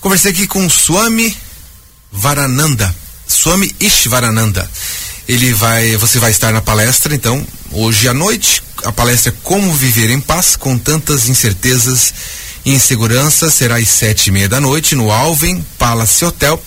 Conversei 0.00 0.30
aqui 0.30 0.46
com 0.46 0.70
Swami 0.70 1.36
Varananda, 2.12 2.94
Swami 3.26 3.74
Ishvarananda. 3.80 4.70
Ele 5.26 5.52
vai, 5.52 5.96
você 5.96 6.20
vai 6.20 6.30
estar 6.30 6.52
na 6.52 6.60
palestra, 6.60 7.12
então, 7.12 7.44
hoje 7.72 8.06
à 8.06 8.14
noite. 8.14 8.62
A 8.84 8.92
palestra 8.92 9.32
é 9.32 9.36
Como 9.42 9.74
Viver 9.74 10.10
em 10.10 10.20
Paz 10.20 10.54
com 10.54 10.78
Tantas 10.78 11.28
Incertezas 11.28 12.14
e 12.64 12.74
Insegurança 12.74 13.50
será 13.50 13.78
às 13.78 13.88
sete 13.88 14.28
e 14.28 14.30
meia 14.30 14.48
da 14.48 14.60
noite 14.60 14.94
no 14.94 15.10
Alven 15.10 15.60
Palace 15.76 16.24
Hotel, 16.24 16.62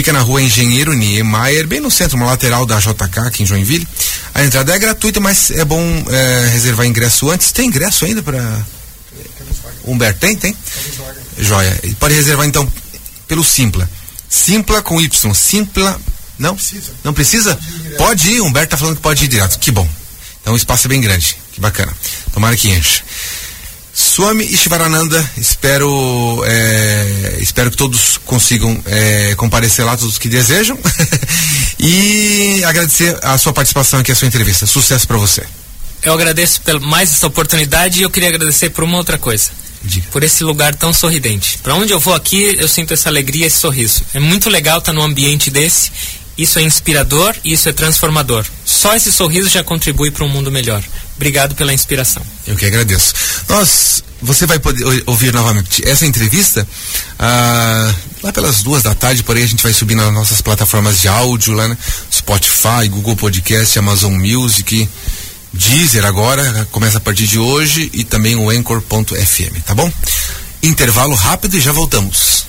fica 0.00 0.14
na 0.14 0.20
rua 0.20 0.40
Engenheiro 0.40 0.94
Niemeyer, 0.94 1.66
bem 1.66 1.78
no 1.78 1.90
centro, 1.90 2.16
uma 2.16 2.24
lateral 2.24 2.64
da 2.64 2.80
JK 2.80 3.18
aqui 3.26 3.42
em 3.42 3.46
Joinville. 3.46 3.86
A 4.32 4.42
entrada 4.42 4.74
é 4.74 4.78
gratuita, 4.78 5.20
mas 5.20 5.50
é 5.50 5.62
bom 5.62 5.82
é, 6.08 6.48
reservar 6.50 6.86
ingresso 6.86 7.30
antes. 7.30 7.52
Tem 7.52 7.66
ingresso 7.66 8.06
ainda 8.06 8.22
para 8.22 8.64
Humberto? 9.84 10.20
Tem? 10.20 10.34
Tem? 10.34 10.56
Joia. 11.38 11.78
Pode 11.98 12.14
reservar 12.14 12.46
então 12.46 12.66
pelo 13.28 13.44
Simpla. 13.44 13.88
Simpla 14.26 14.80
com 14.80 14.98
Y. 14.98 15.34
Simpla. 15.34 16.00
Não? 16.38 16.54
Precisa. 16.54 16.92
Não 17.04 17.12
precisa? 17.12 17.58
Pode 17.98 18.30
ir. 18.30 18.40
Humberto 18.40 18.70
tá 18.70 18.78
falando 18.78 18.96
que 18.96 19.02
pode 19.02 19.22
ir 19.22 19.28
direto. 19.28 19.58
Que 19.58 19.70
bom. 19.70 19.86
Então 20.40 20.54
o 20.54 20.56
espaço 20.56 20.86
é 20.86 20.88
bem 20.88 21.02
grande. 21.02 21.36
Que 21.52 21.60
bacana. 21.60 21.92
Tomara 22.32 22.56
que 22.56 22.70
enche. 22.70 23.02
Swami 24.00 24.44
Ishvarananda, 24.44 25.30
espero 25.36 26.42
é, 26.46 27.36
espero 27.40 27.70
que 27.70 27.76
todos 27.76 28.18
consigam 28.24 28.82
é, 28.86 29.34
comparecer 29.36 29.84
lá, 29.84 29.96
todos 29.96 30.16
que 30.16 30.28
desejam. 30.28 30.78
e 31.78 32.64
agradecer 32.64 33.18
a 33.22 33.36
sua 33.36 33.52
participação 33.52 34.00
aqui, 34.00 34.10
a 34.10 34.14
sua 34.14 34.26
entrevista. 34.26 34.66
Sucesso 34.66 35.06
para 35.06 35.18
você. 35.18 35.44
Eu 36.02 36.14
agradeço 36.14 36.62
por 36.62 36.80
mais 36.80 37.12
essa 37.12 37.26
oportunidade 37.26 38.00
e 38.00 38.02
eu 38.02 38.10
queria 38.10 38.30
agradecer 38.30 38.70
por 38.70 38.84
uma 38.84 38.96
outra 38.96 39.18
coisa. 39.18 39.50
Diga. 39.82 40.08
por 40.10 40.22
esse 40.22 40.44
lugar 40.44 40.74
tão 40.74 40.92
sorridente. 40.92 41.56
Para 41.58 41.74
onde 41.74 41.90
eu 41.90 41.98
vou 41.98 42.12
aqui, 42.12 42.56
eu 42.58 42.68
sinto 42.68 42.92
essa 42.92 43.08
alegria, 43.08 43.46
esse 43.46 43.56
sorriso. 43.56 44.02
É 44.12 44.20
muito 44.20 44.50
legal 44.50 44.78
estar 44.78 44.92
tá 44.92 44.98
num 44.98 45.02
ambiente 45.02 45.50
desse. 45.50 45.90
Isso 46.40 46.58
é 46.58 46.62
inspirador 46.62 47.36
e 47.44 47.52
isso 47.52 47.68
é 47.68 47.72
transformador. 47.72 48.46
Só 48.64 48.96
esse 48.96 49.12
sorriso 49.12 49.50
já 49.50 49.62
contribui 49.62 50.10
para 50.10 50.24
um 50.24 50.28
mundo 50.28 50.50
melhor. 50.50 50.82
Obrigado 51.14 51.54
pela 51.54 51.70
inspiração. 51.70 52.22
Eu 52.46 52.56
que 52.56 52.64
agradeço. 52.64 53.12
Nós, 53.46 54.02
você 54.22 54.46
vai 54.46 54.58
poder 54.58 55.02
ouvir 55.04 55.34
novamente 55.34 55.86
essa 55.86 56.06
entrevista 56.06 56.66
ah, 57.18 57.94
lá 58.22 58.32
pelas 58.32 58.62
duas 58.62 58.82
da 58.82 58.94
tarde, 58.94 59.22
porém 59.22 59.44
a 59.44 59.46
gente 59.46 59.62
vai 59.62 59.74
subir 59.74 59.94
nas 59.94 60.10
nossas 60.14 60.40
plataformas 60.40 61.02
de 61.02 61.08
áudio 61.08 61.52
lá, 61.52 61.68
né? 61.68 61.76
Spotify, 62.10 62.88
Google 62.88 63.16
Podcast, 63.16 63.78
Amazon 63.78 64.14
Music. 64.14 64.88
Deezer 65.52 66.06
agora, 66.06 66.66
começa 66.70 66.96
a 66.96 67.00
partir 67.02 67.26
de 67.26 67.38
hoje 67.38 67.90
e 67.92 68.02
também 68.02 68.34
o 68.34 68.48
Anchor.fm, 68.48 69.60
tá 69.66 69.74
bom? 69.74 69.92
Intervalo 70.62 71.14
rápido 71.14 71.58
e 71.58 71.60
já 71.60 71.72
voltamos. 71.72 72.46